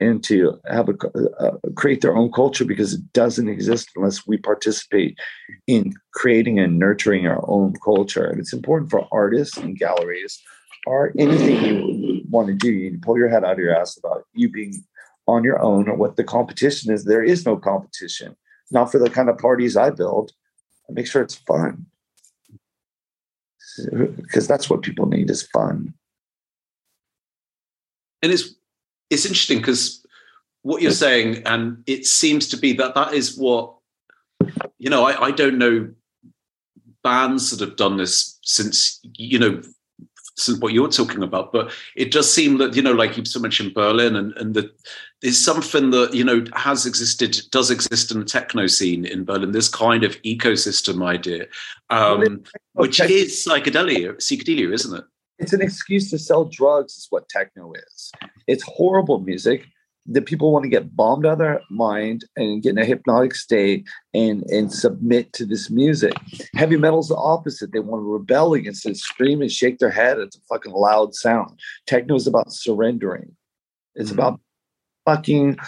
[0.00, 0.94] and to have a
[1.40, 5.18] uh, create their own culture because it doesn't exist unless we participate
[5.66, 10.40] in creating and nurturing our own culture and it's important for artists and galleries
[10.86, 11.97] or anything you
[12.28, 14.84] want to do you pull your head out of your ass about you being
[15.28, 17.04] on your own or what the competition is.
[17.04, 18.34] There is no competition.
[18.70, 20.32] Not for the kind of parties I build.
[20.88, 21.86] I make sure it's fun.
[23.92, 25.94] Because that's what people need is fun.
[28.22, 28.54] And it's
[29.10, 30.04] it's interesting because
[30.62, 33.74] what you're saying, and it seems to be that that is what
[34.78, 35.04] you know.
[35.04, 35.90] I, I don't know
[37.04, 39.62] bands that have done this since you know
[40.60, 43.74] what you're talking about, but it does seem that you know, like you've so mentioned
[43.74, 44.70] Berlin, and and that
[45.22, 49.52] is something that you know has existed, does exist in the techno scene in Berlin.
[49.52, 51.46] This kind of ecosystem idea,
[51.90, 52.42] um,
[52.74, 55.04] which is psychedelia, psychedelia, isn't it?
[55.38, 56.96] It's an excuse to sell drugs.
[56.96, 58.12] Is what techno is.
[58.46, 59.66] It's horrible music
[60.10, 63.34] that people want to get bombed out of their mind and get in a hypnotic
[63.34, 66.14] state and and submit to this music.
[66.54, 67.72] Heavy metal's the opposite.
[67.72, 70.18] They want to rebel against it, scream and shake their head.
[70.18, 71.58] It's a fucking loud sound.
[71.86, 73.36] Techno is about surrendering.
[73.94, 74.18] It's mm-hmm.
[74.18, 74.40] about
[75.04, 75.58] fucking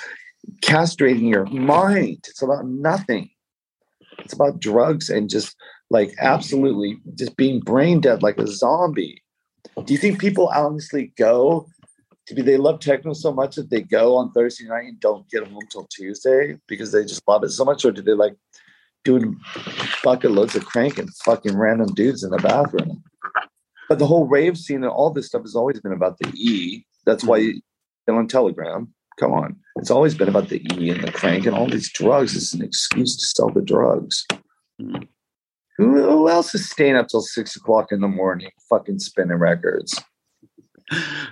[0.62, 2.24] castrating your mind.
[2.28, 3.30] It's about nothing.
[4.18, 5.57] It's about drugs and just
[5.91, 9.22] like absolutely just being brain dead like a zombie.
[9.84, 11.68] Do you think people honestly go
[12.35, 15.47] do they love techno so much that they go on Thursday night and don't get
[15.47, 18.37] home till Tuesday because they just love it so much, or do they like
[19.05, 19.39] doing
[20.05, 23.03] bucket loads of crank and fucking random dudes in the bathroom?
[23.89, 26.85] But the whole rave scene and all this stuff has always been about the E.
[27.07, 27.61] That's why you
[28.09, 28.93] on Telegram.
[29.18, 32.37] Come on, it's always been about the E and the crank and all these drugs.
[32.37, 34.26] It's an excuse to sell the drugs.
[34.81, 35.07] Mm.
[35.76, 39.99] Who, who else is staying up till six o'clock in the morning, fucking spinning records?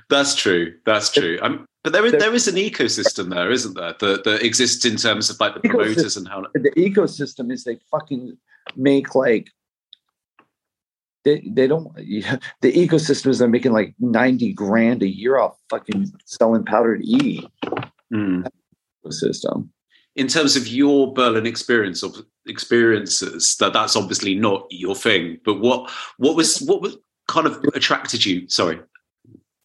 [0.08, 0.74] That's true.
[0.86, 1.38] That's true.
[1.42, 4.96] Um, but there is there is an ecosystem there, isn't there, that, that exists in
[4.96, 8.36] terms of like the promoters and how the ecosystem is they fucking
[8.76, 9.48] make like
[11.24, 16.12] they they don't the ecosystem is they're making like 90 grand a year off fucking
[16.24, 17.46] selling powdered E
[18.12, 18.46] mm.
[19.10, 19.70] system.
[20.16, 25.38] In terms of your Berlin experience of experiences, that that's obviously not your thing.
[25.44, 26.96] But what what was what was
[27.28, 28.48] kind of attracted you?
[28.48, 28.80] Sorry.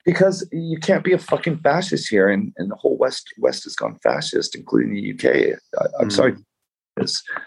[0.06, 3.76] Because you can't be a fucking fascist here, and, and the whole West West has
[3.76, 5.58] gone fascist, including the UK.
[5.80, 6.12] I, am mm.
[6.12, 6.36] sorry,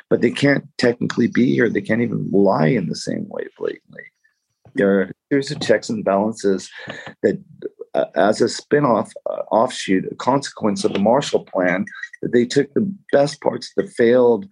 [0.09, 1.69] but they can't technically be here.
[1.69, 4.03] They can't even lie in the same way blatantly.
[4.75, 6.71] There are series of checks and balances
[7.23, 7.43] that,
[7.95, 11.87] uh, as a spin-off uh, offshoot, a consequence of the Marshall Plan,
[12.21, 14.47] that they took the best parts, the failed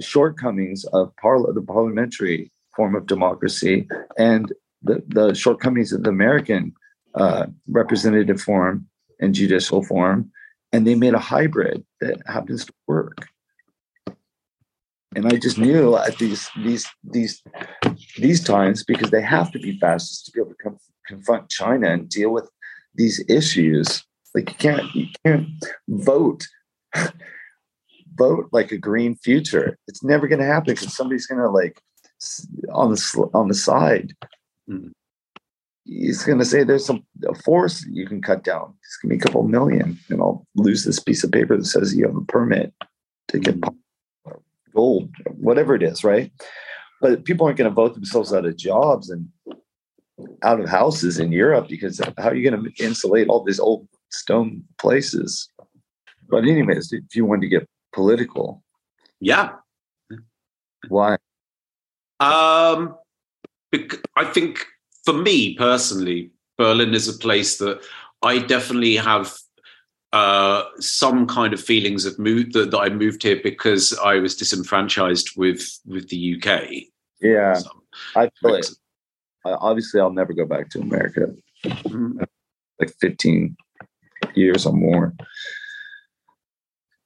[0.00, 3.86] shortcomings of parla- the parliamentary form of democracy,
[4.16, 6.72] and the, the shortcomings of the American
[7.14, 8.86] uh, representative form
[9.20, 10.30] and judicial form,
[10.72, 13.28] and they made a hybrid that happens to work.
[15.14, 17.42] And I just knew at these these these
[18.16, 21.90] these times because they have to be fascist to be able to come, confront China
[21.90, 22.48] and deal with
[22.94, 24.04] these issues.
[24.34, 25.48] Like you can't you can't
[25.88, 26.46] vote
[28.14, 29.76] vote like a green future.
[29.88, 31.82] It's never going to happen because somebody's going to like
[32.72, 34.12] on the on the side.
[35.90, 38.74] He's going to say there's some a force you can cut down.
[38.84, 41.64] It's going to be a couple million, and I'll lose this piece of paper that
[41.64, 42.72] says you have a permit
[43.28, 44.30] to get mm-hmm.
[44.72, 46.30] gold, whatever it is, right?
[47.00, 49.28] But people aren't going to vote themselves out of jobs and
[50.44, 53.88] out of houses in Europe because how are you going to insulate all these old
[54.10, 55.48] stone places?
[56.28, 58.62] But anyways, if you want to get political,
[59.18, 59.54] yeah,
[60.88, 61.16] why?
[62.20, 62.96] Um,
[64.16, 64.66] I think
[65.04, 67.80] for me personally, Berlin is a place that
[68.22, 69.34] I definitely have
[70.12, 74.34] uh, some kind of feelings of move that, that, I moved here because I was
[74.34, 76.68] disenfranchised with with the UK.
[77.20, 77.70] Yeah, so,
[78.16, 78.70] I feel it.
[79.44, 81.32] Obviously, I'll never go back to America.
[81.64, 82.22] Mm-hmm.
[82.80, 83.56] Like fifteen
[84.34, 85.14] years or more.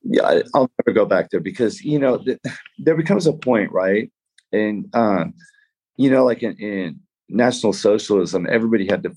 [0.03, 2.25] Yeah, I'll never go back there because you know
[2.79, 4.11] there becomes a point, right?
[4.53, 5.35] And um,
[5.97, 7.01] you know, like in, in
[7.35, 9.13] National Socialism, everybody had to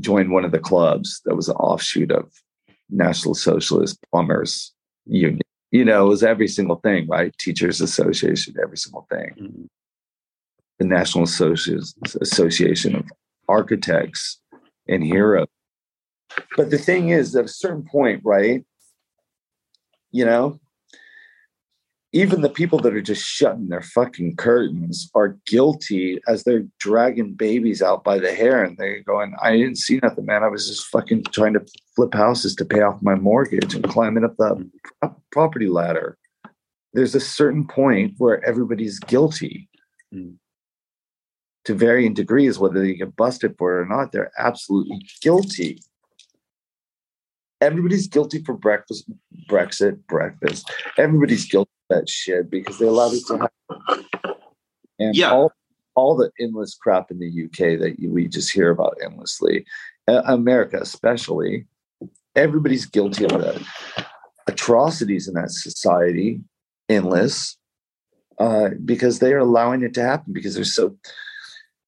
[0.00, 2.30] join one of the clubs that was an offshoot of
[2.90, 4.72] National Socialist Plumbers
[5.06, 5.40] Union.
[5.70, 7.34] You know, it was every single thing, right?
[7.38, 9.34] Teachers Association, every single thing.
[9.40, 9.64] Mm-hmm.
[10.78, 13.04] The National Association of
[13.48, 14.40] Architects
[14.88, 15.48] and Heroes.
[16.56, 18.64] But the thing is, at a certain point, right?
[20.10, 20.60] You know,
[22.12, 27.34] even the people that are just shutting their fucking curtains are guilty as they're dragging
[27.34, 30.42] babies out by the hair and they're going, I didn't see nothing, man.
[30.42, 34.24] I was just fucking trying to flip houses to pay off my mortgage and climbing
[34.24, 34.70] up the
[35.30, 36.16] property ladder.
[36.94, 39.68] There's a certain point where everybody's guilty
[40.14, 40.34] mm.
[41.66, 45.80] to varying degrees, whether they get busted for it or not, they're absolutely guilty
[47.60, 49.10] everybody's guilty for breakfast
[49.50, 54.34] brexit breakfast everybody's guilty that shit because they allowed it to happen.
[54.98, 55.30] And yeah.
[55.30, 55.52] all
[55.94, 59.64] all the endless crap in the UK that we just hear about endlessly,
[60.06, 61.66] uh, America especially,
[62.36, 63.60] everybody's guilty of that
[64.48, 66.40] atrocities in that society,
[66.88, 67.56] endless,
[68.38, 70.96] uh, because they are allowing it to happen because they're so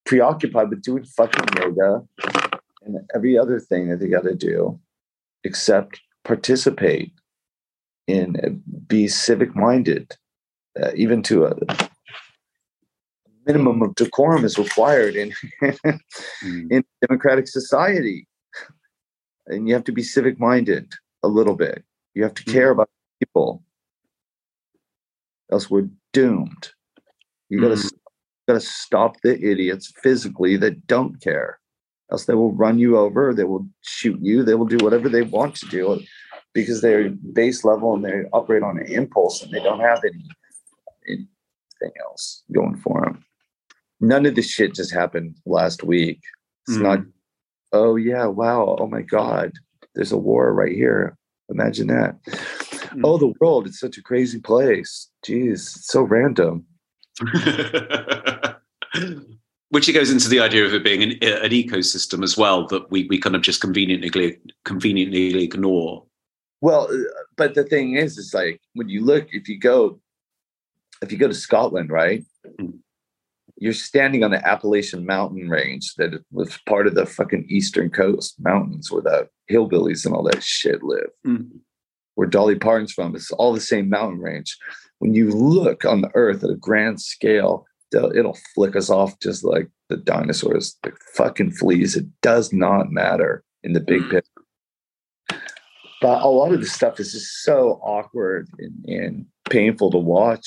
[0.04, 2.02] preoccupied with doing fucking yoga
[2.82, 4.78] and every other thing that they got to do,
[5.44, 7.12] except participate
[8.10, 10.16] in be civic minded,
[10.80, 11.54] uh, even to a
[13.46, 15.32] minimum of decorum is required in
[15.62, 15.78] mm.
[16.70, 18.26] in democratic society,
[19.46, 20.92] and you have to be civic minded
[21.22, 21.84] a little bit.
[22.14, 22.52] You have to mm.
[22.52, 22.90] care about
[23.20, 23.62] people,
[25.52, 26.72] else we're doomed.
[27.48, 27.90] You gotta mm.
[28.48, 31.60] gotta stop the idiots physically that don't care
[32.10, 35.22] else they will run you over they will shoot you they will do whatever they
[35.22, 36.00] want to do
[36.52, 40.24] because they're base level and they operate on an impulse and they don't have any
[41.06, 43.24] anything else going for them.
[44.00, 46.20] None of this shit just happened last week.
[46.66, 46.82] It's mm.
[46.82, 47.00] not,
[47.72, 49.52] oh yeah, wow, oh my God,
[49.94, 51.16] there's a war right here.
[51.48, 52.22] Imagine that.
[52.24, 53.00] Mm.
[53.04, 55.10] Oh, the world, it's such a crazy place.
[55.26, 56.64] Jeez, it's so random.
[59.68, 62.90] Which it goes into the idea of it being an, an ecosystem as well that
[62.90, 66.04] we, we kind of just conveniently conveniently ignore
[66.60, 70.00] well, uh, but the thing is, it's like when you look, if you go,
[71.02, 72.24] if you go to Scotland, right,
[72.60, 72.78] mm.
[73.56, 78.34] you're standing on the Appalachian mountain range that was part of the fucking eastern coast
[78.38, 81.10] mountains where the hillbillies and all that shit live.
[81.26, 81.48] Mm.
[82.16, 84.58] Where Dolly Parton's from, it's all the same mountain range.
[84.98, 89.42] When you look on the earth at a grand scale, it'll flick us off just
[89.42, 91.96] like the dinosaurs, the fucking fleas.
[91.96, 94.10] It does not matter in the big mm.
[94.10, 94.39] picture
[96.00, 100.46] but a lot of the stuff is just so awkward and, and painful to watch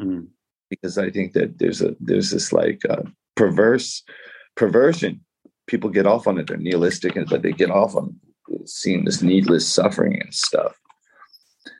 [0.00, 0.26] mm.
[0.68, 3.02] because I think that there's a there's this like uh,
[3.36, 4.02] perverse
[4.56, 5.20] perversion
[5.66, 6.48] people get off on it.
[6.48, 8.16] They're nihilistic, but they get off on
[8.66, 10.76] seeing this needless suffering and stuff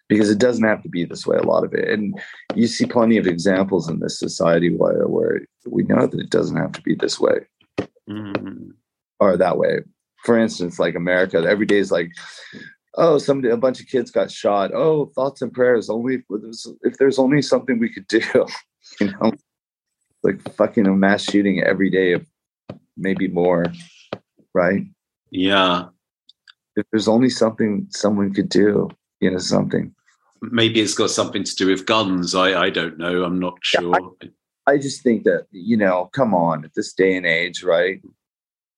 [0.08, 1.36] because it doesn't have to be this way.
[1.36, 2.18] A lot of it, and
[2.54, 6.56] you see plenty of examples in this society where where we know that it doesn't
[6.56, 7.40] have to be this way
[8.08, 8.70] mm-hmm.
[9.18, 9.80] or that way.
[10.24, 12.10] For instance, like America, every day is like,
[12.94, 14.72] oh, somebody, a bunch of kids got shot.
[14.74, 15.90] Oh, thoughts and prayers.
[15.90, 18.20] Only if there's, if there's only something we could do,
[19.00, 19.32] you know,
[20.22, 22.26] like fucking a mass shooting every day of
[22.96, 23.66] maybe more,
[24.54, 24.82] right?
[25.30, 25.86] Yeah.
[26.76, 28.88] If there's only something someone could do,
[29.20, 29.94] you know, something.
[30.42, 32.34] Maybe it's got something to do with guns.
[32.34, 33.24] I I don't know.
[33.24, 34.16] I'm not sure.
[34.22, 34.28] Yeah,
[34.66, 38.00] I, I just think that you know, come on, at this day and age, right?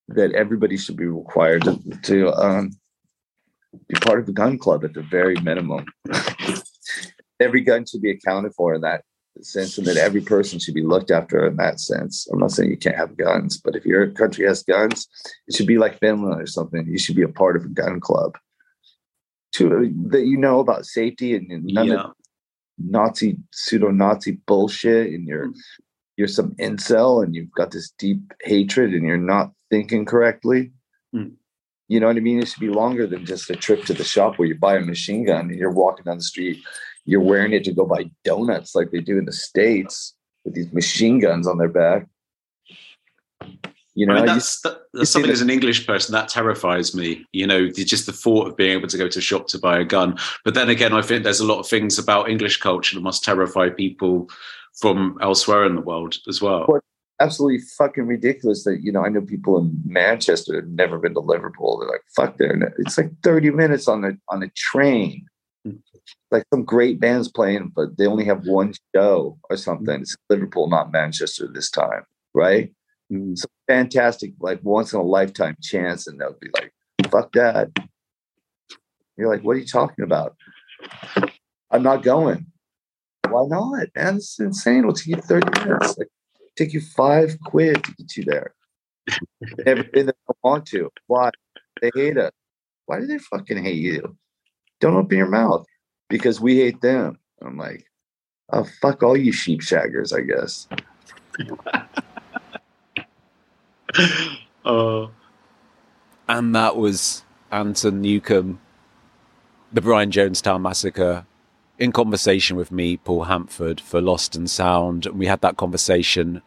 [0.08, 2.72] That everybody should be required to, to um,
[3.88, 5.86] be part of the gun club at the very minimum.
[7.40, 9.02] Every gun should be accounted for in that
[9.40, 12.28] sense and that every person should be looked after in that sense.
[12.30, 15.08] I'm not saying you can't have guns, but if your country has guns,
[15.48, 16.86] it should be like Finland or something.
[16.86, 18.36] You should be a part of a gun club
[19.52, 21.94] to that you know about safety and, none yeah.
[21.94, 22.12] of
[22.78, 25.56] Nazi pseudo Nazi bullshit and you're mm.
[26.16, 30.72] you're some incel and you've got this deep hatred and you're not thinking correctly.
[31.14, 31.34] Mm.
[31.92, 32.40] You know what I mean?
[32.40, 34.80] It should be longer than just a trip to the shop where you buy a
[34.80, 36.62] machine gun and you're walking down the street
[37.04, 40.14] you're wearing it to go buy donuts like they do in the states
[40.44, 42.06] with these machine guns on their back.
[43.94, 47.26] You know, I mean, that's, that, that's something as an English person that terrifies me.
[47.32, 49.78] You know, just the thought of being able to go to a shop to buy
[49.78, 50.18] a gun.
[50.44, 53.22] But then again, I think there's a lot of things about English culture that must
[53.22, 54.30] terrify people
[54.80, 56.64] from elsewhere in the world as well.
[56.68, 56.80] well
[57.22, 61.20] absolutely fucking ridiculous that you know I know people in Manchester have never been to
[61.20, 61.78] Liverpool.
[61.78, 62.74] They're like, fuck there.
[62.78, 65.26] It's like 30 minutes on the on a train
[66.30, 70.00] like some great bands playing, but they only have one show or something.
[70.00, 72.04] It's Liverpool, not Manchester this time,
[72.34, 72.72] right?
[73.12, 73.32] Mm.
[73.32, 76.72] It's a fantastic, like once in a lifetime chance, and they'll be like,
[77.10, 77.70] "Fuck that."
[79.16, 80.36] You're like, "What are you talking about?"
[81.70, 82.46] I'm not going.
[83.28, 84.16] Why not, man?
[84.16, 84.90] It's insane.
[84.92, 85.96] Take you 30 minutes.
[85.96, 86.08] Like,
[86.56, 88.54] take you five quid to get you there.
[89.64, 90.14] Never been there.
[90.26, 90.90] Don't want to.
[91.06, 91.30] Why?
[91.80, 92.32] They hate us.
[92.86, 94.16] Why do they fucking hate you?
[94.80, 95.66] Don't open your mouth
[96.08, 97.18] because we hate them.
[97.40, 97.86] I'm like,
[98.52, 100.68] oh, fuck all you sheep shaggers, I guess.
[104.64, 105.06] uh,
[106.28, 108.60] and that was Anton Newcombe,
[109.72, 111.26] the Brian Jonestown Massacre,
[111.82, 115.04] in conversation with me, Paul Hanford, for Lost in Sound.
[115.04, 116.40] And we had that conversation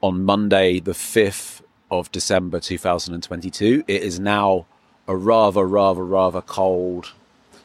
[0.00, 3.82] on Monday, the 5th of December 2022.
[3.88, 4.66] It is now
[5.08, 7.12] a rather, rather, rather cold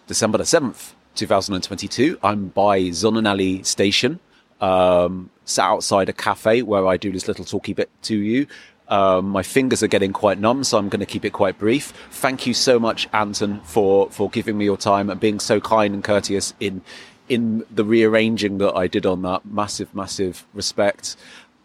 [0.07, 2.17] December the 7th 2022.
[2.23, 4.19] I'm by Sonnenallee Station,
[4.59, 8.47] um, sat outside a cafe where I do this little talky bit to you.
[8.91, 11.93] Um, my fingers are getting quite numb, so I'm going to keep it quite brief.
[12.11, 15.93] Thank you so much, Anton, for for giving me your time and being so kind
[15.93, 16.81] and courteous in
[17.27, 19.45] in the rearranging that I did on that.
[19.45, 21.15] Massive, massive respect.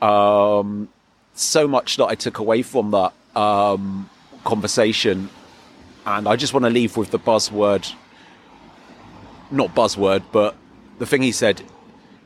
[0.00, 0.88] Um,
[1.34, 4.08] so much that I took away from that um,
[4.44, 5.28] conversation,
[6.06, 7.92] and I just want to leave with the buzzword
[9.50, 10.56] not buzzword, but
[10.98, 11.62] the thing he said,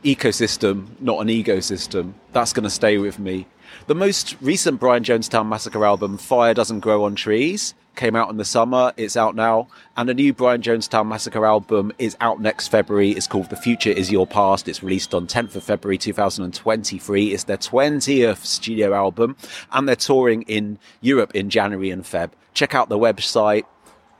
[0.03, 2.13] ecosystem, not an ecosystem.
[2.33, 3.47] That's going to stay with me.
[3.87, 8.37] The most recent Brian Jonestown Massacre album, Fire Doesn't Grow on Trees, came out in
[8.37, 8.93] the summer.
[8.97, 9.67] It's out now.
[9.97, 13.11] And a new Brian Jonestown Massacre album is out next February.
[13.11, 14.67] It's called The Future Is Your Past.
[14.67, 17.33] It's released on 10th of February 2023.
[17.33, 19.35] It's their 20th studio album.
[19.71, 22.31] And they're touring in Europe in January and Feb.
[22.53, 23.65] Check out the website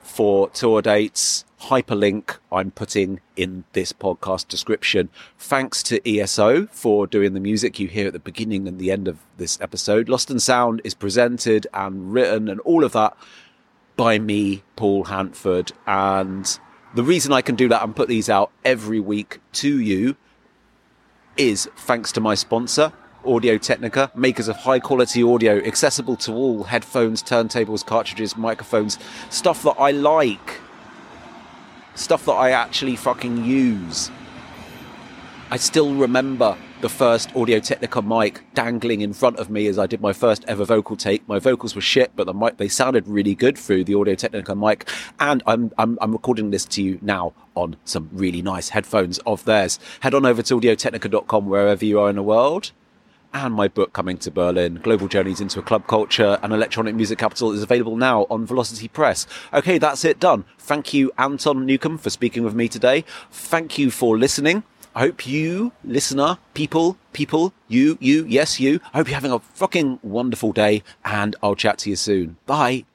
[0.02, 5.10] for tour dates hyperlink I'm putting in this podcast description.
[5.38, 9.08] Thanks to ESO for doing the music you hear at the beginning and the end
[9.08, 10.10] of this episode.
[10.10, 13.16] Lost in Sound is presented and written and all of that
[13.96, 15.72] by me, Paul Hanford.
[15.86, 16.60] And
[16.96, 20.16] the reason I can do that and put these out every week to you
[21.38, 22.92] is thanks to my sponsor,
[23.24, 28.98] Audio Technica, makers of high quality audio, accessible to all headphones, turntables, cartridges, microphones,
[29.30, 30.61] stuff that I like
[31.96, 34.12] stuff that I actually fucking use.
[35.50, 39.86] I still remember the first Audio Technica mic dangling in front of me as I
[39.86, 41.28] did my first ever vocal take.
[41.28, 44.56] My vocals were shit, but the mic they sounded really good through the Audio Technica
[44.56, 44.90] mic.
[45.20, 49.44] And I'm I'm, I'm recording this to you now on some really nice headphones of
[49.46, 49.78] theirs.
[50.00, 52.72] Head on over to audiotechnica.com wherever you are in the world
[53.34, 57.18] and my book coming to Berlin, Global Journeys into a Club Culture and Electronic Music
[57.18, 59.28] Capital is available now on Velocity Press.
[59.54, 60.46] Okay, that's it done.
[60.58, 63.04] Thank you, Anton Newcombe, for speaking with me today.
[63.32, 64.64] Thank you for listening.
[64.94, 68.82] I hope you, listener, people, people, you, you, yes, you.
[68.94, 72.38] I hope you're having a fucking wonderful day and I'll chat to you soon.
[72.46, 72.86] Bye.